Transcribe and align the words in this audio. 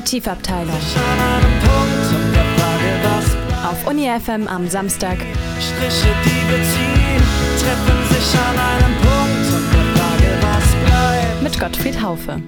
Kreativabteilung. 0.00 0.74
Auf 3.68 3.86
Uni 3.86 4.08
FM 4.18 4.48
am 4.48 4.66
Samstag. 4.66 5.18
Striche, 5.60 6.08
die 6.24 6.40
wir 6.48 6.62
ziehen, 6.64 7.22
treffen 7.60 7.98
sich 8.08 8.40
an 8.40 8.58
einem 8.58 8.94
Punkt 8.96 9.46
und 9.54 9.66
der 9.74 9.84
Frage, 9.94 10.30
was 10.40 10.88
bleibt. 10.88 11.42
Mit 11.42 11.60
Gottfried 11.60 12.00
Haufe. 12.02 12.40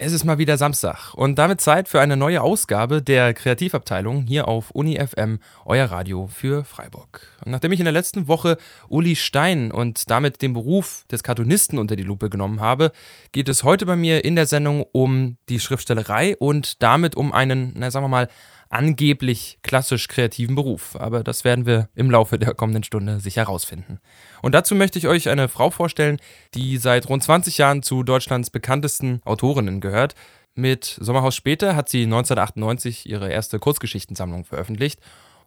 Es 0.00 0.12
ist 0.12 0.22
mal 0.22 0.38
wieder 0.38 0.56
Samstag 0.56 1.12
und 1.14 1.40
damit 1.40 1.60
Zeit 1.60 1.88
für 1.88 2.00
eine 2.00 2.16
neue 2.16 2.40
Ausgabe 2.40 3.02
der 3.02 3.34
Kreativabteilung 3.34 4.26
hier 4.28 4.46
auf 4.46 4.70
Uni 4.70 4.96
FM, 4.96 5.40
euer 5.64 5.86
Radio 5.86 6.28
für 6.28 6.64
Freiburg. 6.64 7.26
Und 7.44 7.50
nachdem 7.50 7.72
ich 7.72 7.80
in 7.80 7.84
der 7.84 7.92
letzten 7.92 8.28
Woche 8.28 8.58
Uli 8.88 9.16
Stein 9.16 9.72
und 9.72 10.08
damit 10.08 10.40
den 10.40 10.52
Beruf 10.52 11.04
des 11.10 11.24
Cartoonisten 11.24 11.80
unter 11.80 11.96
die 11.96 12.04
Lupe 12.04 12.30
genommen 12.30 12.60
habe, 12.60 12.92
geht 13.32 13.48
es 13.48 13.64
heute 13.64 13.86
bei 13.86 13.96
mir 13.96 14.24
in 14.24 14.36
der 14.36 14.46
Sendung 14.46 14.86
um 14.92 15.36
die 15.48 15.58
Schriftstellerei 15.58 16.36
und 16.36 16.80
damit 16.80 17.16
um 17.16 17.32
einen, 17.32 17.72
na 17.74 17.90
sagen 17.90 18.04
wir 18.04 18.08
mal, 18.08 18.28
angeblich 18.70 19.58
klassisch 19.62 20.08
kreativen 20.08 20.54
Beruf. 20.54 20.96
Aber 20.96 21.22
das 21.22 21.44
werden 21.44 21.66
wir 21.66 21.88
im 21.94 22.10
Laufe 22.10 22.38
der 22.38 22.54
kommenden 22.54 22.84
Stunde 22.84 23.20
sicher 23.20 23.42
herausfinden. 23.42 24.00
Und 24.42 24.54
dazu 24.54 24.74
möchte 24.74 24.98
ich 24.98 25.08
euch 25.08 25.28
eine 25.28 25.48
Frau 25.48 25.70
vorstellen, 25.70 26.18
die 26.54 26.76
seit 26.76 27.08
rund 27.08 27.22
20 27.22 27.58
Jahren 27.58 27.82
zu 27.82 28.02
Deutschlands 28.02 28.50
bekanntesten 28.50 29.20
Autorinnen 29.24 29.80
gehört. 29.80 30.14
Mit 30.54 30.98
Sommerhaus 31.00 31.36
später 31.36 31.76
hat 31.76 31.88
sie 31.88 32.02
1998 32.02 33.08
ihre 33.08 33.30
erste 33.30 33.58
Kurzgeschichtensammlung 33.58 34.44
veröffentlicht 34.44 35.00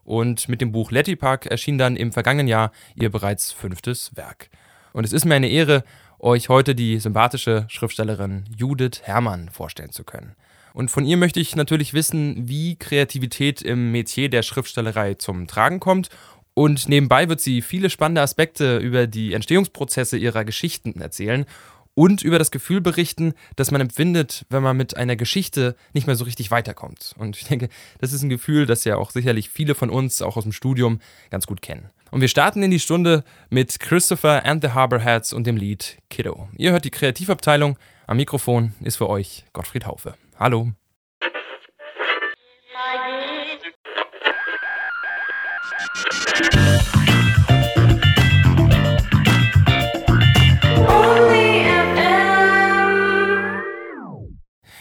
und 0.04 0.50
mit 0.50 0.62
dem 0.62 0.72
Buch 0.72 0.92
Letty 0.92 1.16
Park 1.16 1.46
erschien 1.46 1.78
dann 1.78 1.96
im 1.96 2.12
vergangenen 2.12 2.48
Jahr 2.48 2.72
ihr 2.96 3.10
bereits 3.10 3.52
fünftes 3.52 4.16
Werk. 4.16 4.50
Und 4.94 5.06
es 5.06 5.14
ist 5.14 5.26
mir 5.26 5.36
eine 5.36 5.50
Ehre, 5.50 5.84
euch 6.20 6.50
heute 6.50 6.76
die 6.76 7.00
sympathische 7.00 7.66
Schriftstellerin 7.68 8.46
Judith 8.56 9.02
Herrmann 9.04 9.50
vorstellen 9.50 9.92
zu 9.92 10.04
können. 10.04 10.36
Und 10.74 10.92
von 10.92 11.06
ihr 11.06 11.18
möchte 11.18 11.40
ich 11.40 11.56
natürlich 11.56 11.94
wissen, 11.94 12.48
wie 12.48 12.76
Kreativität 12.76 13.62
im 13.62 13.92
Metier 13.92 14.30
der 14.30 14.44
Schriftstellerei 14.44 15.16
zum 15.16 15.48
Tragen 15.48 15.80
kommt. 15.80 16.10
Und 16.54 16.90
nebenbei 16.90 17.30
wird 17.30 17.42
sie 17.42 17.62
viele 17.62 17.90
spannende 17.90 18.22
Aspekte 18.22 18.78
über 18.78 19.08
die 19.08 19.34
Entstehungsprozesse 19.34 20.18
ihrer 20.18 20.44
Geschichten 20.46 21.00
erzählen 21.00 21.46
und 21.94 22.22
über 22.22 22.40
das 22.40 22.52
Gefühl 22.52 22.82
berichten, 22.82 23.34
das 23.56 23.72
man 23.72 23.82
empfindet, 23.82 24.46
wenn 24.50 24.64
man 24.64 24.78
mit 24.78 24.96
einer 24.96 25.16
Geschichte 25.16 25.76
nicht 25.94 26.08
mehr 26.08 26.16
so 26.16 26.24
richtig 26.24 26.52
weiterkommt. 26.52 27.14
Und 27.18 27.38
ich 27.38 27.46
denke, 27.46 27.70
das 28.00 28.14
ist 28.14 28.22
ein 28.24 28.30
Gefühl, 28.30 28.66
das 28.66 28.84
ja 28.86 28.98
auch 28.98 29.12
sicherlich 29.12 29.50
viele 29.50 29.76
von 29.76 29.90
uns, 29.90 30.22
auch 30.22 30.38
aus 30.38 30.44
dem 30.44 30.54
Studium, 30.54 31.00
ganz 31.30 31.48
gut 31.48 31.62
kennen. 31.62 31.90
Und 32.12 32.22
wir 32.22 32.28
starten 32.28 32.64
in 32.64 32.72
die 32.72 32.80
Stunde 32.80 33.24
mit 33.50 33.80
Christopher 33.80 34.46
and 34.46 34.62
the 34.64 34.70
Harborheads 34.70 35.34
und 35.34 35.48
dem 35.48 35.58
Lied 35.58 35.98
Kiddo. 36.10 36.50
Ihr 36.58 36.72
hört 36.72 36.86
die 36.86 36.92
Kreativabteilung. 36.92 37.78
Am 38.08 38.18
Mikrofon 38.18 38.74
ist 38.82 38.98
für 38.98 39.10
euch 39.10 39.46
Gottfried 39.54 39.86
Haufe. 39.86 40.16
Hallo. 40.42 40.72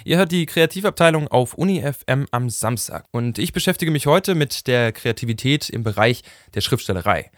Ihr 0.03 0.17
hört 0.17 0.33
die 0.33 0.47
Kreativabteilung 0.47 1.29
auf 1.29 1.53
Uni 1.53 1.83
FM 1.83 2.27
am 2.31 2.49
Samstag 2.49 3.05
und 3.11 3.39
ich 3.39 3.53
beschäftige 3.53 3.91
mich 3.91 4.07
heute 4.07 4.35
mit 4.35 4.67
der 4.67 4.93
Kreativität 4.93 5.69
im 5.69 5.83
Bereich 5.83 6.23
der 6.55 6.63
Schriftstellerei. 6.63 7.31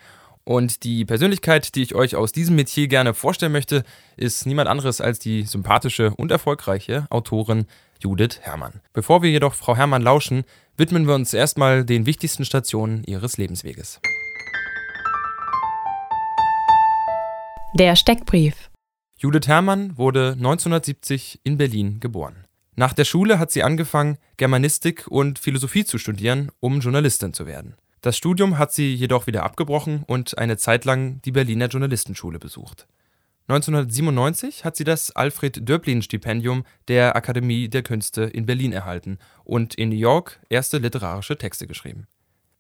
Und 0.45 0.85
die 0.85 1.05
Persönlichkeit, 1.05 1.75
die 1.75 1.83
ich 1.83 1.97
euch 1.97 2.15
aus 2.15 2.31
diesem 2.31 2.55
Metier 2.55 2.87
gerne 2.87 3.15
vorstellen 3.15 3.53
möchte, 3.53 3.83
ist 4.17 4.47
niemand 4.47 4.69
anderes 4.69 5.01
als 5.01 5.19
die 5.19 5.43
sympathische 5.43 6.15
und 6.15 6.31
erfolgreiche 6.31 7.07
Autorin 7.11 7.67
Judith 8.03 8.41
Herrmann. 8.41 8.81
Bevor 8.93 9.23
wir 9.23 9.31
jedoch 9.31 9.55
Frau 9.55 9.77
Herrmann 9.77 10.03
lauschen, 10.03 10.43
widmen 10.77 11.07
wir 11.07 11.15
uns 11.15 11.33
erstmal 11.33 11.85
den 11.85 12.05
wichtigsten 12.05 12.45
Stationen 12.45 13.05
ihres 13.05 13.37
Lebensweges. 13.37 14.01
Der 17.75 17.95
Steckbrief. 17.95 18.71
Judith 19.19 19.47
Herrmann 19.47 19.97
wurde 19.97 20.33
1970 20.33 21.43
in 21.45 21.57
Berlin 21.59 22.01
geboren. 22.01 22.45
Nach 22.75 22.93
der 22.93 23.05
Schule 23.05 23.39
hat 23.39 23.53
sie 23.53 23.63
angefangen, 23.63 24.19
Germanistik 24.37 25.07
und 25.07 25.39
Philosophie 25.39 25.85
zu 25.85 25.99
studieren, 25.99 26.51
um 26.59 26.81
Journalistin 26.81 27.33
zu 27.33 27.47
werden. 27.47 27.77
Das 28.01 28.17
Studium 28.17 28.59
hat 28.59 28.73
sie 28.73 28.93
jedoch 28.93 29.29
wieder 29.29 29.45
abgebrochen 29.45 30.03
und 30.09 30.37
eine 30.39 30.57
Zeit 30.57 30.85
lang 30.85 31.23
die 31.23 31.31
Berliner 31.31 31.69
Journalistenschule 31.69 32.41
besucht. 32.41 32.89
1997 33.49 34.65
hat 34.65 34.77
sie 34.77 34.85
das 34.85 35.11
Alfred-Döblin-Stipendium 35.11 36.65
der 36.89 37.17
Akademie 37.17 37.69
der 37.69 37.83
Künste 37.83 38.23
in 38.23 38.47
Berlin 38.47 38.73
erhalten 38.73 39.19
und 39.45 39.75
in 39.75 39.89
New 39.89 39.97
York 39.97 40.41
erste 40.49 40.79
literarische 40.79 41.37
Texte 41.37 41.67
geschrieben. 41.67 42.07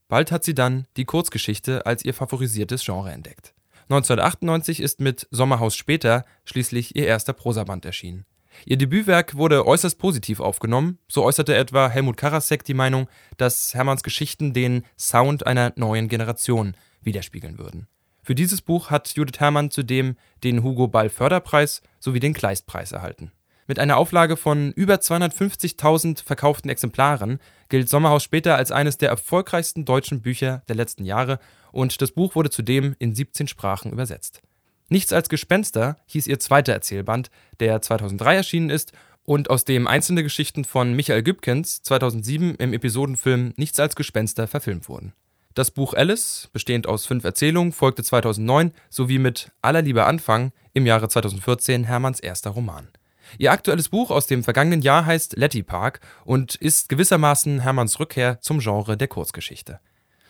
Bald 0.08 0.32
hat 0.32 0.44
sie 0.44 0.54
dann 0.54 0.86
die 0.96 1.04
Kurzgeschichte 1.04 1.86
als 1.86 2.04
ihr 2.04 2.12
favorisiertes 2.12 2.84
Genre 2.84 3.12
entdeckt. 3.12 3.54
1998 3.84 4.80
ist 4.80 5.00
mit 5.00 5.26
Sommerhaus 5.30 5.76
später 5.76 6.24
schließlich 6.44 6.96
ihr 6.96 7.06
erster 7.06 7.32
Prosaband 7.32 7.84
erschienen. 7.84 8.26
Ihr 8.66 8.76
Debütwerk 8.76 9.36
wurde 9.36 9.66
äußerst 9.66 9.98
positiv 9.98 10.40
aufgenommen, 10.40 10.98
so 11.08 11.24
äußerte 11.24 11.54
etwa 11.54 11.88
Helmut 11.88 12.16
Karasek 12.16 12.64
die 12.64 12.74
Meinung, 12.74 13.08
dass 13.36 13.72
Hermanns 13.74 14.02
Geschichten 14.02 14.52
den 14.52 14.84
Sound 14.98 15.46
einer 15.46 15.72
neuen 15.76 16.08
Generation 16.08 16.76
widerspiegeln 17.02 17.58
würden. 17.58 17.88
Für 18.24 18.36
dieses 18.36 18.62
Buch 18.62 18.90
hat 18.90 19.14
Judith 19.14 19.40
Herrmann 19.40 19.72
zudem 19.72 20.16
den 20.44 20.62
Hugo 20.62 20.86
Ball 20.86 21.08
Förderpreis 21.08 21.82
sowie 21.98 22.20
den 22.20 22.34
Kleistpreis 22.34 22.92
erhalten. 22.92 23.32
Mit 23.66 23.80
einer 23.80 23.96
Auflage 23.96 24.36
von 24.36 24.70
über 24.72 24.94
250.000 24.96 26.22
verkauften 26.22 26.68
Exemplaren 26.68 27.38
gilt 27.68 27.88
Sommerhaus 27.88 28.22
später 28.22 28.56
als 28.56 28.70
eines 28.70 28.98
der 28.98 29.08
erfolgreichsten 29.08 29.84
deutschen 29.84 30.20
Bücher 30.20 30.62
der 30.68 30.76
letzten 30.76 31.04
Jahre 31.04 31.40
und 31.72 32.00
das 32.00 32.12
Buch 32.12 32.34
wurde 32.34 32.50
zudem 32.50 32.94
in 32.98 33.14
17 33.14 33.48
Sprachen 33.48 33.92
übersetzt. 33.92 34.40
Nichts 34.88 35.12
als 35.12 35.28
Gespenster 35.28 35.96
hieß 36.06 36.26
ihr 36.26 36.38
zweiter 36.38 36.72
Erzählband, 36.72 37.30
der 37.58 37.80
2003 37.80 38.36
erschienen 38.36 38.70
ist 38.70 38.92
und 39.24 39.50
aus 39.50 39.64
dem 39.64 39.86
einzelne 39.86 40.22
Geschichten 40.22 40.64
von 40.64 40.94
Michael 40.94 41.22
Gübkens 41.22 41.82
2007 41.82 42.56
im 42.56 42.72
Episodenfilm 42.72 43.54
Nichts 43.56 43.80
als 43.80 43.96
Gespenster 43.96 44.46
verfilmt 44.46 44.88
wurden. 44.88 45.12
Das 45.54 45.70
Buch 45.70 45.92
Alice, 45.92 46.48
bestehend 46.54 46.86
aus 46.86 47.04
fünf 47.04 47.24
Erzählungen, 47.24 47.72
folgte 47.72 48.02
2009 48.02 48.72
sowie 48.88 49.18
mit 49.18 49.52
Aller 49.60 49.82
Liebe 49.82 50.04
Anfang 50.04 50.52
im 50.72 50.86
Jahre 50.86 51.08
2014 51.08 51.84
Hermanns 51.84 52.20
erster 52.20 52.50
Roman. 52.50 52.88
Ihr 53.36 53.52
aktuelles 53.52 53.90
Buch 53.90 54.10
aus 54.10 54.26
dem 54.26 54.44
vergangenen 54.44 54.80
Jahr 54.80 55.04
heißt 55.04 55.36
Letty 55.36 55.62
Park 55.62 56.00
und 56.24 56.54
ist 56.54 56.88
gewissermaßen 56.88 57.60
Hermanns 57.60 58.00
Rückkehr 58.00 58.40
zum 58.40 58.60
Genre 58.60 58.96
der 58.96 59.08
Kurzgeschichte. 59.08 59.80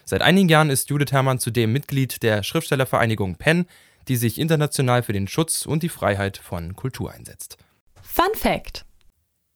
Seit 0.04 0.22
einigen 0.22 0.48
Jahren 0.48 0.70
ist 0.70 0.90
Judith 0.90 1.12
Hermann 1.12 1.38
zudem 1.38 1.72
Mitglied 1.72 2.24
der 2.24 2.42
Schriftstellervereinigung 2.42 3.36
PEN, 3.36 3.66
die 4.08 4.16
sich 4.16 4.40
international 4.40 5.04
für 5.04 5.12
den 5.12 5.28
Schutz 5.28 5.66
und 5.66 5.84
die 5.84 5.88
Freiheit 5.88 6.36
von 6.36 6.74
Kultur 6.74 7.12
einsetzt. 7.12 7.58
Fun 8.02 8.34
Fact: 8.34 8.84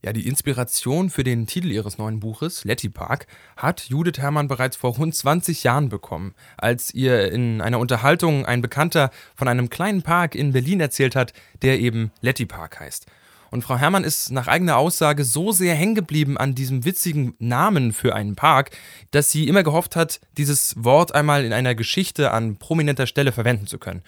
ja, 0.07 0.13
die 0.13 0.29
Inspiration 0.29 1.11
für 1.11 1.25
den 1.25 1.49
Titel 1.49 1.73
ihres 1.73 1.99
neuen 1.99 2.21
Buches, 2.21 2.65
Letty 2.65 2.89
Park, 2.89 3.27
hat 3.57 3.87
Judith 3.89 4.19
Herrmann 4.19 4.47
bereits 4.47 4.77
vor 4.77 4.95
rund 4.95 5.17
20 5.17 5.65
Jahren 5.65 5.89
bekommen, 5.89 6.33
als 6.57 6.95
ihr 6.95 7.33
in 7.33 7.61
einer 7.61 7.81
Unterhaltung 7.81 8.47
ein 8.47 8.63
Bekannter 8.63 9.11
von 9.35 9.49
einem 9.49 9.69
kleinen 9.69 10.03
Park 10.03 10.37
in 10.37 10.53
Berlin 10.53 10.79
erzählt 10.79 11.17
hat, 11.17 11.33
der 11.63 11.81
eben 11.81 12.13
Letty 12.21 12.47
Park 12.47 12.79
heißt. 12.79 13.07
Und 13.51 13.63
Frau 13.63 13.79
Herrmann 13.79 14.05
ist 14.05 14.31
nach 14.31 14.47
eigener 14.47 14.77
Aussage 14.77 15.25
so 15.25 15.51
sehr 15.51 15.75
hängen 15.75 15.97
geblieben 15.97 16.39
an 16.39 16.55
diesem 16.55 16.85
witzigen 16.85 17.35
Namen 17.41 17.93
für 17.93 18.15
einen 18.15 18.37
Park, 18.37 18.71
dass 19.11 19.33
sie 19.33 19.49
immer 19.49 19.65
gehofft 19.65 19.97
hat, 19.97 20.21
dieses 20.39 20.75
Wort 20.79 21.17
einmal 21.17 21.45
in 21.45 21.53
einer 21.53 21.75
Geschichte 21.75 22.31
an 22.31 22.59
prominenter 22.59 23.09
Stelle 23.09 23.33
verwenden 23.33 23.67
zu 23.67 23.79
können. 23.79 24.05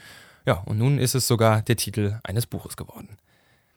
Ja, 0.47 0.62
und 0.64 0.78
nun 0.78 1.00
ist 1.00 1.16
es 1.16 1.26
sogar 1.26 1.62
der 1.62 1.75
Titel 1.75 2.20
eines 2.22 2.46
Buches 2.46 2.76
geworden. 2.76 3.19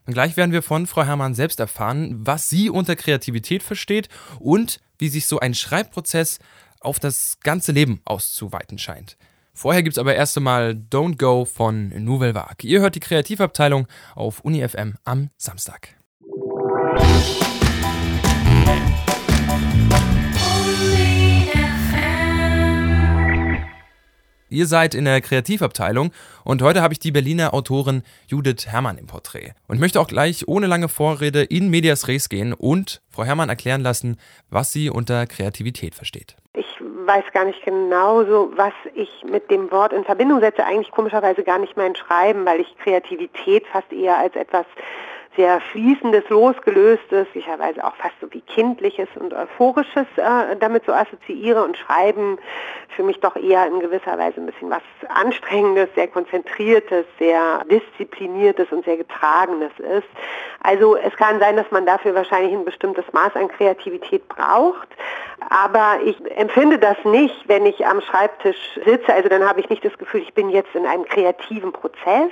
Und 0.05 0.13
gleich 0.13 0.35
werden 0.37 0.51
wir 0.51 0.61
von 0.61 0.87
Frau 0.87 1.03
Herrmann 1.03 1.35
selbst 1.35 1.59
erfahren, 1.59 2.15
was 2.25 2.49
sie 2.49 2.69
unter 2.69 2.95
Kreativität 2.95 3.63
versteht 3.63 4.09
und 4.39 4.79
wie 4.97 5.09
sich 5.09 5.27
so 5.27 5.39
ein 5.39 5.53
Schreibprozess 5.53 6.39
auf 6.79 6.99
das 6.99 7.39
ganze 7.41 7.71
Leben 7.71 8.01
auszuweiten 8.05 8.77
scheint. 8.77 9.17
Vorher 9.53 9.83
gibt 9.83 9.95
es 9.95 9.99
aber 9.99 10.15
erst 10.15 10.37
einmal 10.37 10.71
Don't 10.89 11.17
Go 11.17 11.45
von 11.45 11.89
Nouvelle 12.03 12.33
Vague. 12.33 12.67
Ihr 12.67 12.81
hört 12.81 12.95
die 12.95 12.99
Kreativabteilung 12.99 13.87
auf 14.15 14.39
UniFM 14.41 14.95
am 15.03 15.29
Samstag. 15.37 15.95
Ihr 24.51 24.65
seid 24.65 24.95
in 24.95 25.05
der 25.05 25.21
Kreativabteilung 25.21 26.11
und 26.43 26.61
heute 26.61 26.81
habe 26.81 26.91
ich 26.93 26.99
die 26.99 27.13
Berliner 27.13 27.53
Autorin 27.53 28.03
Judith 28.27 28.67
Herrmann 28.67 28.97
im 28.97 29.07
Porträt. 29.07 29.53
Und 29.69 29.79
möchte 29.79 30.01
auch 30.01 30.09
gleich 30.09 30.45
ohne 30.45 30.67
lange 30.67 30.89
Vorrede 30.89 31.41
in 31.41 31.69
Medias 31.69 32.09
Res 32.09 32.27
gehen 32.27 32.51
und 32.51 33.01
Frau 33.09 33.23
Herrmann 33.23 33.47
erklären 33.47 33.79
lassen, 33.79 34.17
was 34.49 34.73
sie 34.73 34.89
unter 34.89 35.25
Kreativität 35.25 35.95
versteht. 35.95 36.35
Ich 36.53 36.67
weiß 36.81 37.23
gar 37.33 37.45
nicht 37.45 37.63
genau 37.63 38.25
so, 38.25 38.51
was 38.57 38.73
ich 38.93 39.23
mit 39.23 39.49
dem 39.49 39.71
Wort 39.71 39.93
in 39.93 40.03
Verbindung 40.03 40.41
setze. 40.41 40.65
Eigentlich 40.65 40.91
komischerweise 40.91 41.43
gar 41.43 41.57
nicht 41.57 41.77
mein 41.77 41.95
Schreiben, 41.95 42.45
weil 42.45 42.59
ich 42.59 42.77
Kreativität 42.83 43.65
fast 43.71 43.93
eher 43.93 44.17
als 44.17 44.35
etwas 44.35 44.65
sehr 45.35 45.61
fließendes, 45.61 46.27
losgelöstes, 46.29 47.27
sicherweise 47.33 47.83
auch 47.85 47.95
fast 47.95 48.15
so 48.19 48.31
wie 48.31 48.41
kindliches 48.41 49.07
und 49.15 49.33
euphorisches 49.33 50.05
äh, 50.17 50.55
damit 50.59 50.85
so 50.85 50.91
assoziiere 50.91 51.63
und 51.63 51.77
Schreiben 51.77 52.37
für 52.95 53.03
mich 53.03 53.19
doch 53.21 53.37
eher 53.37 53.65
in 53.67 53.79
gewisser 53.79 54.17
Weise 54.17 54.41
ein 54.41 54.45
bisschen 54.45 54.69
was 54.69 54.81
Anstrengendes, 55.07 55.89
sehr 55.95 56.07
konzentriertes, 56.07 57.05
sehr 57.17 57.63
diszipliniertes 57.65 58.71
und 58.71 58.83
sehr 58.83 58.97
getragenes 58.97 59.71
ist. 59.79 60.09
Also 60.61 60.97
es 60.97 61.15
kann 61.15 61.39
sein, 61.39 61.55
dass 61.55 61.69
man 61.71 61.85
dafür 61.85 62.13
wahrscheinlich 62.13 62.53
ein 62.53 62.65
bestimmtes 62.65 63.05
Maß 63.13 63.35
an 63.35 63.47
Kreativität 63.47 64.27
braucht, 64.27 64.89
aber 65.49 65.99
ich 66.05 66.17
empfinde 66.35 66.77
das 66.77 66.97
nicht, 67.03 67.47
wenn 67.47 67.65
ich 67.65 67.85
am 67.85 68.01
Schreibtisch 68.01 68.79
sitze. 68.85 69.13
Also 69.13 69.29
dann 69.29 69.47
habe 69.47 69.59
ich 69.59 69.69
nicht 69.69 69.83
das 69.83 69.97
Gefühl, 69.97 70.21
ich 70.21 70.33
bin 70.33 70.49
jetzt 70.49 70.73
in 70.75 70.85
einem 70.85 71.05
kreativen 71.05 71.71
Prozess, 71.71 72.31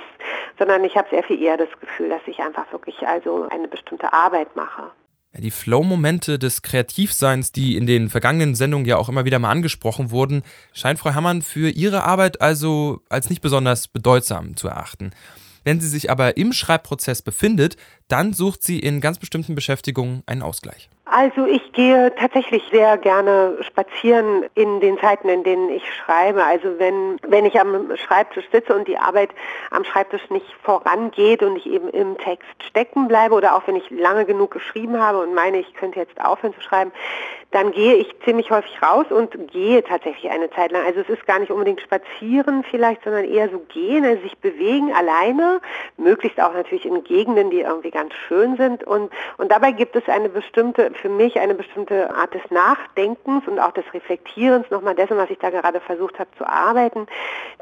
sondern 0.58 0.84
ich 0.84 0.96
habe 0.96 1.08
sehr 1.10 1.22
viel 1.22 1.42
eher 1.42 1.56
das 1.56 1.68
Gefühl, 1.80 2.08
dass 2.08 2.20
ich 2.26 2.40
einfach 2.40 2.70
wirklich 2.72 2.89
also 3.06 3.48
eine 3.50 3.68
bestimmte 3.68 4.12
Arbeit 4.12 4.56
mache. 4.56 4.90
Die 5.32 5.52
Flow-Momente 5.52 6.40
des 6.40 6.62
Kreativseins, 6.62 7.52
die 7.52 7.76
in 7.76 7.86
den 7.86 8.08
vergangenen 8.08 8.56
Sendungen 8.56 8.86
ja 8.86 8.96
auch 8.96 9.08
immer 9.08 9.24
wieder 9.24 9.38
mal 9.38 9.50
angesprochen 9.50 10.10
wurden, 10.10 10.42
scheint 10.72 10.98
Frau 10.98 11.14
Hammann 11.14 11.42
für 11.42 11.70
ihre 11.70 12.02
Arbeit 12.02 12.40
also 12.40 13.00
als 13.08 13.30
nicht 13.30 13.40
besonders 13.40 13.86
bedeutsam 13.86 14.56
zu 14.56 14.66
erachten. 14.66 15.12
Wenn 15.62 15.80
sie 15.80 15.88
sich 15.88 16.10
aber 16.10 16.36
im 16.36 16.52
Schreibprozess 16.52 17.22
befindet, 17.22 17.76
dann 18.08 18.32
sucht 18.32 18.62
sie 18.64 18.80
in 18.80 19.00
ganz 19.00 19.18
bestimmten 19.18 19.54
Beschäftigungen 19.54 20.22
einen 20.26 20.42
Ausgleich. 20.42 20.88
Also 21.12 21.44
ich 21.44 21.72
gehe 21.72 22.14
tatsächlich 22.14 22.62
sehr 22.70 22.96
gerne 22.96 23.58
spazieren 23.62 24.44
in 24.54 24.78
den 24.78 24.96
Zeiten, 25.00 25.28
in 25.28 25.42
denen 25.42 25.68
ich 25.68 25.82
schreibe. 25.92 26.44
Also 26.44 26.78
wenn, 26.78 27.18
wenn 27.26 27.44
ich 27.44 27.58
am 27.58 27.96
Schreibtisch 27.96 28.44
sitze 28.52 28.76
und 28.76 28.86
die 28.86 28.96
Arbeit 28.96 29.30
am 29.72 29.82
Schreibtisch 29.82 30.30
nicht 30.30 30.46
vorangeht 30.62 31.42
und 31.42 31.56
ich 31.56 31.66
eben 31.66 31.88
im 31.88 32.16
Text 32.16 32.46
stecken 32.60 33.08
bleibe 33.08 33.34
oder 33.34 33.56
auch 33.56 33.66
wenn 33.66 33.74
ich 33.74 33.90
lange 33.90 34.24
genug 34.24 34.52
geschrieben 34.52 35.00
habe 35.00 35.18
und 35.18 35.34
meine, 35.34 35.58
ich 35.58 35.74
könnte 35.74 35.98
jetzt 35.98 36.24
aufhören 36.24 36.54
zu 36.54 36.60
schreiben, 36.60 36.92
dann 37.50 37.72
gehe 37.72 37.94
ich 37.94 38.14
ziemlich 38.24 38.50
häufig 38.50 38.80
raus 38.82 39.06
und 39.10 39.36
gehe 39.50 39.82
tatsächlich 39.82 40.30
eine 40.30 40.50
Zeit 40.50 40.70
lang. 40.70 40.84
Also 40.86 41.00
es 41.00 41.08
ist 41.08 41.26
gar 41.26 41.38
nicht 41.38 41.50
unbedingt 41.50 41.80
spazieren 41.80 42.64
vielleicht, 42.70 43.02
sondern 43.02 43.24
eher 43.24 43.48
so 43.48 43.58
gehen, 43.58 44.04
also 44.04 44.22
sich 44.22 44.38
bewegen 44.38 44.92
alleine, 44.92 45.60
möglichst 45.96 46.40
auch 46.40 46.54
natürlich 46.54 46.86
in 46.86 47.02
Gegenden, 47.04 47.50
die 47.50 47.60
irgendwie 47.60 47.90
ganz 47.90 48.14
schön 48.28 48.56
sind 48.56 48.84
und, 48.84 49.10
und 49.38 49.50
dabei 49.50 49.72
gibt 49.72 49.96
es 49.96 50.08
eine 50.08 50.28
bestimmte 50.28 50.92
für 50.94 51.08
mich 51.08 51.40
eine 51.40 51.54
bestimmte 51.54 52.14
Art 52.14 52.34
des 52.34 52.42
Nachdenkens 52.50 53.46
und 53.46 53.58
auch 53.58 53.72
des 53.72 53.84
Reflektierens 53.92 54.70
nochmal 54.70 54.94
dessen, 54.94 55.16
was 55.16 55.30
ich 55.30 55.38
da 55.38 55.50
gerade 55.50 55.80
versucht 55.80 56.18
habe 56.18 56.30
zu 56.38 56.46
arbeiten, 56.46 57.06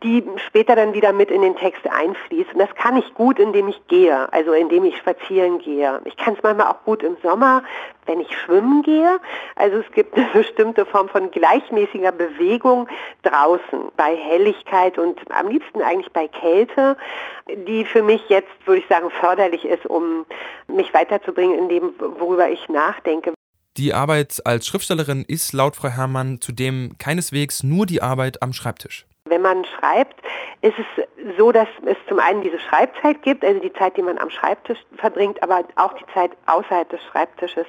die 0.03 0.25
später 0.47 0.77
dann 0.77 0.95
wieder 0.95 1.13
mit 1.13 1.31
in 1.31 1.43
den 1.43 1.57
Text 1.57 1.89
einfließt. 1.89 2.53
Und 2.53 2.59
das 2.59 2.75
kann 2.75 2.97
ich 2.97 3.15
gut, 3.15 3.39
indem 3.39 3.69
ich 3.69 3.87
gehe, 3.89 4.33
also 4.33 4.53
indem 4.53 4.85
ich 4.85 4.97
spazieren 4.97 5.59
gehe. 5.59 6.01
Ich 6.05 6.17
kann 6.17 6.35
es 6.35 6.43
manchmal 6.43 6.69
auch 6.69 6.85
gut 6.85 7.03
im 7.03 7.17
Sommer, 7.23 7.63
wenn 8.09 8.21
ich 8.21 8.37
schwimmen 8.37 8.83
gehe. 8.83 9.21
Also 9.55 9.79
es 9.79 9.93
gibt 9.93 10.17
eine 10.17 10.27
bestimmte 10.33 10.85
Form 10.87 11.09
von 11.09 11.31
gleichmäßiger 11.31 12.13
Bewegung 12.13 12.89
draußen 13.23 13.93
bei 13.97 14.17
Helligkeit 14.17 14.99
und 14.99 15.21
am 15.31 15.49
liebsten 15.49 15.83
eigentlich 15.83 16.13
bei 16.13 16.27
Kälte, 16.27 16.97
die 17.67 17.85
für 17.85 18.03
mich 18.03 18.23
jetzt, 18.29 18.49
würde 18.65 18.81
ich 18.81 18.89
sagen, 18.89 19.11
förderlich 19.11 19.65
ist, 19.65 19.87
um 19.87 20.27
mich 20.67 20.93
weiterzubringen 20.93 21.59
in 21.59 21.69
dem, 21.69 21.95
worüber 22.19 22.49
ich 22.49 22.69
nachdenke. 22.69 23.35
Die 23.77 23.95
Arbeit 23.95 24.43
als 24.45 24.67
Schriftstellerin 24.67 25.25
ist 25.29 25.53
laut 25.53 25.77
Frau 25.77 25.89
Herrmann 25.89 26.41
zudem 26.41 26.97
keineswegs 26.99 27.63
nur 27.63 27.87
die 27.87 28.03
Arbeit 28.03 28.43
am 28.43 28.53
Schreibtisch. 28.53 29.07
Wenn 29.27 29.43
man 29.43 29.65
schreibt, 29.65 30.17
ist 30.61 30.75
es 30.79 31.37
so, 31.37 31.53
dass 31.53 31.69
es 31.85 31.97
zum 32.09 32.19
einen 32.19 32.43
diese 32.43 32.59
Schreibzeit 32.59 33.23
gibt, 33.23 33.45
also 33.45 33.61
die 33.61 33.73
Zeit, 33.73 33.97
die 33.97 34.03
man 34.03 34.19
am 34.19 34.31
Schreibtisch 34.31 34.79
verbringt, 34.97 35.43
aber 35.43 35.65
auch 35.77 35.93
die 35.93 36.07
Zeit 36.13 36.33
außerhalb 36.47 36.89
des 36.89 37.01
Schreibtisches 37.05 37.67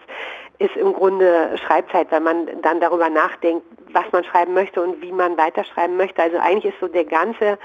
ist 0.58 0.76
im 0.76 0.94
Grunde 0.94 1.56
Schreibzeit, 1.66 2.12
weil 2.12 2.20
man 2.20 2.62
dann 2.62 2.80
darüber 2.80 3.10
nachdenkt, 3.10 3.66
was 3.94 4.12
man 4.12 4.24
schreiben 4.24 4.54
möchte 4.54 4.82
und 4.82 5.02
wie 5.02 5.12
man 5.12 5.38
weiterschreiben 5.38 5.98
möchte. 5.98 6.22
Also 6.22 6.38
eigentlich 6.38 6.74
ist 6.74 6.80
so 6.80 6.88
der 6.88 7.06
ganze 7.06 7.58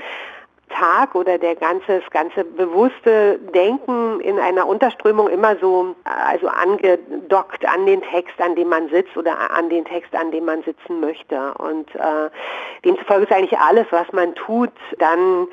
Tag 0.71 1.15
oder 1.15 1.39
der 1.39 1.55
ganze, 1.57 2.01
das 2.01 2.11
ganze 2.11 2.45
bewusste 2.45 3.39
Denken 3.55 4.21
in 4.21 4.39
einer 4.39 4.67
Unterströmung 4.67 5.29
immer 5.29 5.57
so 5.57 5.95
also 6.05 6.49
angedockt 6.49 7.67
an 7.67 7.87
den 7.87 8.03
Text, 8.03 8.41
an 8.41 8.55
dem 8.57 8.69
man 8.69 8.89
sitzt 8.89 9.17
oder 9.17 9.51
an 9.51 9.69
den 9.69 9.85
Text, 9.85 10.15
an 10.15 10.31
dem 10.31 10.47
man 10.47 10.63
sitzen 10.63 11.01
möchte. 11.01 11.55
Und 11.55 11.95
äh, 11.95 12.31
demzufolge 12.85 13.25
ist 13.25 13.33
eigentlich 13.33 13.59
alles, 13.59 13.87
was 13.91 14.11
man 14.13 14.35
tut, 14.35 14.73
dann 14.99 15.49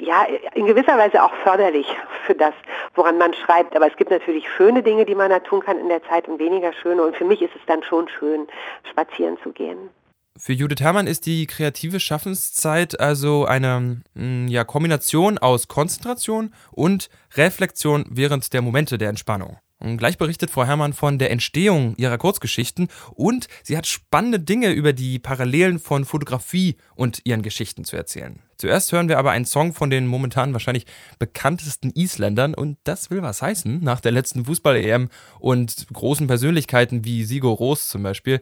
ja 0.00 0.26
in 0.54 0.66
gewisser 0.66 0.98
Weise 0.98 1.22
auch 1.22 1.34
förderlich 1.42 1.86
für 2.26 2.34
das, 2.34 2.54
woran 2.94 3.18
man 3.18 3.34
schreibt. 3.34 3.76
Aber 3.76 3.86
es 3.86 3.96
gibt 3.96 4.10
natürlich 4.10 4.48
schöne 4.50 4.82
Dinge, 4.82 5.04
die 5.04 5.14
man 5.14 5.30
da 5.30 5.40
tun 5.40 5.60
kann 5.60 5.78
in 5.78 5.88
der 5.88 6.02
Zeit 6.04 6.26
und 6.28 6.38
weniger 6.38 6.72
schöne. 6.72 7.02
Und 7.02 7.16
für 7.16 7.24
mich 7.24 7.42
ist 7.42 7.54
es 7.54 7.62
dann 7.66 7.82
schon 7.82 8.08
schön, 8.08 8.48
spazieren 8.90 9.38
zu 9.42 9.52
gehen. 9.52 9.90
Für 10.36 10.52
Judith 10.52 10.80
Herrmann 10.80 11.06
ist 11.06 11.26
die 11.26 11.46
kreative 11.46 12.00
Schaffenszeit 12.00 12.98
also 12.98 13.44
eine 13.44 14.02
mm, 14.14 14.48
ja, 14.48 14.64
Kombination 14.64 15.38
aus 15.38 15.68
Konzentration 15.68 16.52
und 16.72 17.08
Reflexion 17.36 18.04
während 18.10 18.52
der 18.52 18.60
Momente 18.60 18.98
der 18.98 19.10
Entspannung. 19.10 19.58
Und 19.78 19.98
gleich 19.98 20.18
berichtet 20.18 20.50
Frau 20.50 20.64
Herrmann 20.64 20.92
von 20.92 21.18
der 21.20 21.30
Entstehung 21.30 21.94
ihrer 21.98 22.18
Kurzgeschichten 22.18 22.88
und 23.12 23.46
sie 23.62 23.76
hat 23.76 23.86
spannende 23.86 24.40
Dinge 24.40 24.72
über 24.72 24.92
die 24.92 25.20
Parallelen 25.20 25.78
von 25.78 26.04
Fotografie 26.04 26.78
und 26.96 27.20
ihren 27.24 27.42
Geschichten 27.42 27.84
zu 27.84 27.96
erzählen. 27.96 28.40
Zuerst 28.56 28.90
hören 28.90 29.08
wir 29.08 29.18
aber 29.18 29.30
einen 29.30 29.44
Song 29.44 29.72
von 29.72 29.90
den 29.90 30.06
momentan 30.06 30.52
wahrscheinlich 30.52 30.86
bekanntesten 31.20 31.92
Isländern 31.94 32.54
und 32.54 32.78
das 32.82 33.10
will 33.10 33.22
was 33.22 33.40
heißen 33.40 33.84
nach 33.84 34.00
der 34.00 34.12
letzten 34.12 34.46
Fußball-EM 34.46 35.10
und 35.38 35.86
großen 35.92 36.26
Persönlichkeiten 36.26 37.04
wie 37.04 37.22
Sigur 37.22 37.54
Ros 37.54 37.88
zum 37.88 38.02
Beispiel. 38.02 38.40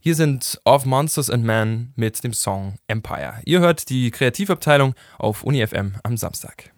Hier 0.00 0.14
sind 0.14 0.60
Of 0.64 0.84
Monsters 0.86 1.28
and 1.28 1.44
Men 1.44 1.92
mit 1.96 2.22
dem 2.22 2.32
Song 2.32 2.76
Empire. 2.86 3.40
Ihr 3.44 3.58
hört 3.58 3.88
die 3.88 4.12
Kreativabteilung 4.12 4.94
auf 5.18 5.42
UniFM 5.42 5.96
am 6.04 6.16
Samstag. 6.16 6.70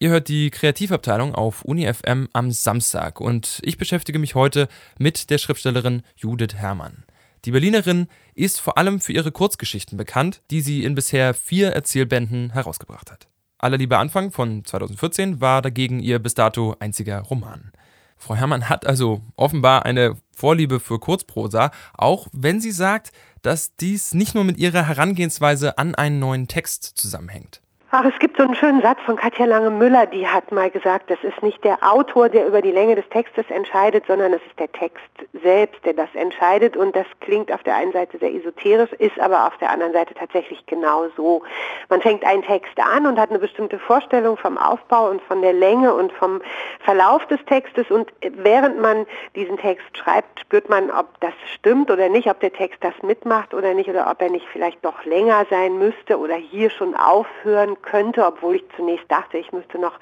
Ihr 0.00 0.10
hört 0.10 0.28
die 0.28 0.50
Kreativabteilung 0.50 1.34
auf 1.34 1.64
UniFM 1.64 2.28
am 2.32 2.52
Samstag 2.52 3.20
und 3.20 3.58
ich 3.64 3.78
beschäftige 3.78 4.20
mich 4.20 4.36
heute 4.36 4.68
mit 4.96 5.28
der 5.30 5.38
Schriftstellerin 5.38 6.02
Judith 6.14 6.54
Herrmann. 6.54 7.02
Die 7.44 7.50
Berlinerin 7.50 8.08
ist 8.34 8.60
vor 8.60 8.78
allem 8.78 9.00
für 9.00 9.12
ihre 9.12 9.32
Kurzgeschichten 9.32 9.96
bekannt, 9.96 10.42
die 10.50 10.60
sie 10.60 10.84
in 10.84 10.94
bisher 10.94 11.34
vier 11.34 11.70
Erzählbänden 11.70 12.50
herausgebracht 12.52 13.10
hat. 13.10 13.28
Aller 13.58 13.76
Liebe 13.76 13.98
Anfang 13.98 14.30
von 14.30 14.64
2014 14.64 15.40
war 15.40 15.62
dagegen 15.62 16.00
ihr 16.00 16.18
bis 16.18 16.34
dato 16.34 16.76
einziger 16.78 17.20
Roman. 17.20 17.72
Frau 18.16 18.34
Herrmann 18.34 18.68
hat 18.68 18.86
also 18.86 19.22
offenbar 19.36 19.84
eine 19.84 20.16
Vorliebe 20.32 20.80
für 20.80 20.98
Kurzprosa, 20.98 21.70
auch 21.94 22.28
wenn 22.32 22.60
sie 22.60 22.72
sagt, 22.72 23.12
dass 23.42 23.76
dies 23.76 24.12
nicht 24.14 24.34
nur 24.34 24.44
mit 24.44 24.58
ihrer 24.58 24.86
Herangehensweise 24.86 25.78
an 25.78 25.94
einen 25.94 26.18
neuen 26.18 26.48
Text 26.48 26.84
zusammenhängt. 26.96 27.62
Ach, 27.90 28.04
es 28.04 28.18
gibt 28.18 28.36
so 28.36 28.42
einen 28.42 28.54
schönen 28.54 28.82
Satz 28.82 28.98
von 29.06 29.16
Katja 29.16 29.46
Lange-Müller, 29.46 30.04
die 30.04 30.28
hat 30.28 30.52
mal 30.52 30.68
gesagt, 30.68 31.10
das 31.10 31.16
ist 31.22 31.42
nicht 31.42 31.64
der 31.64 31.78
Autor, 31.80 32.28
der 32.28 32.46
über 32.46 32.60
die 32.60 32.70
Länge 32.70 32.96
des 32.96 33.08
Textes 33.08 33.46
entscheidet, 33.48 34.04
sondern 34.06 34.34
es 34.34 34.42
ist 34.46 34.58
der 34.58 34.70
Text 34.70 35.06
selbst, 35.42 35.82
der 35.86 35.94
das 35.94 36.10
entscheidet. 36.12 36.76
Und 36.76 36.94
das 36.94 37.06
klingt 37.20 37.50
auf 37.50 37.62
der 37.62 37.76
einen 37.76 37.92
Seite 37.92 38.18
sehr 38.18 38.34
esoterisch, 38.34 38.92
ist 38.98 39.18
aber 39.18 39.46
auf 39.46 39.56
der 39.56 39.70
anderen 39.70 39.94
Seite 39.94 40.12
tatsächlich 40.12 40.66
genau 40.66 41.06
so. 41.16 41.40
Man 41.88 42.02
fängt 42.02 42.26
einen 42.26 42.42
Text 42.42 42.78
an 42.78 43.06
und 43.06 43.18
hat 43.18 43.30
eine 43.30 43.38
bestimmte 43.38 43.78
Vorstellung 43.78 44.36
vom 44.36 44.58
Aufbau 44.58 45.08
und 45.08 45.22
von 45.22 45.40
der 45.40 45.54
Länge 45.54 45.94
und 45.94 46.12
vom 46.12 46.42
Verlauf 46.80 47.24
des 47.28 47.42
Textes. 47.46 47.90
Und 47.90 48.12
während 48.20 48.82
man 48.82 49.06
diesen 49.34 49.56
Text 49.56 49.96
schreibt, 49.96 50.40
spürt 50.40 50.68
man, 50.68 50.90
ob 50.90 51.18
das 51.20 51.32
stimmt 51.54 51.90
oder 51.90 52.10
nicht, 52.10 52.28
ob 52.28 52.38
der 52.40 52.52
Text 52.52 52.84
das 52.84 52.92
mitmacht 53.02 53.54
oder 53.54 53.72
nicht, 53.72 53.88
oder 53.88 54.10
ob 54.10 54.20
er 54.20 54.28
nicht 54.28 54.46
vielleicht 54.52 54.84
noch 54.84 55.06
länger 55.06 55.46
sein 55.48 55.78
müsste 55.78 56.18
oder 56.18 56.34
hier 56.34 56.68
schon 56.68 56.94
aufhören 56.94 57.77
könnte, 57.82 58.24
obwohl 58.24 58.56
ich 58.56 58.64
zunächst 58.76 59.10
dachte, 59.10 59.38
ich 59.38 59.52
müsste 59.52 59.78
noch 59.78 59.98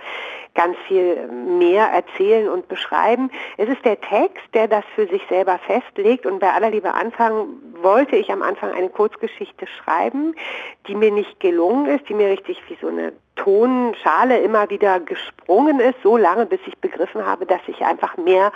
ganz 0.54 0.76
viel 0.88 1.28
mehr 1.28 1.87
erzählen 1.87 2.49
und 2.49 2.68
beschreiben. 2.68 3.30
Es 3.56 3.68
ist 3.68 3.85
der 3.85 4.00
Text, 4.00 4.42
der 4.54 4.68
das 4.68 4.85
für 4.95 5.06
sich 5.06 5.23
selber 5.28 5.59
festlegt 5.59 6.26
und 6.26 6.38
bei 6.38 6.52
aller 6.52 6.71
Liebe 6.71 6.92
Anfang 6.92 7.49
wollte 7.83 8.16
ich 8.16 8.33
am 8.33 8.42
Anfang 8.42 8.73
eine 8.73 8.88
Kurzgeschichte 8.88 9.66
schreiben, 9.66 10.35
die 10.88 10.95
mir 10.95 11.12
nicht 11.12 11.40
gelungen 11.40 11.87
ist, 11.87 12.09
die 12.09 12.14
mir 12.14 12.28
richtig 12.28 12.62
wie 12.68 12.78
so 12.80 12.88
eine 12.88 13.12
Tonschale 13.37 14.40
immer 14.40 14.68
wieder 14.71 14.99
gesprungen 14.99 15.78
ist, 15.78 16.02
so 16.02 16.16
lange, 16.16 16.47
bis 16.47 16.61
ich 16.66 16.76
begriffen 16.78 17.25
habe, 17.25 17.45
dass 17.45 17.61
ich 17.66 17.85
einfach 17.85 18.16
mehr 18.16 18.50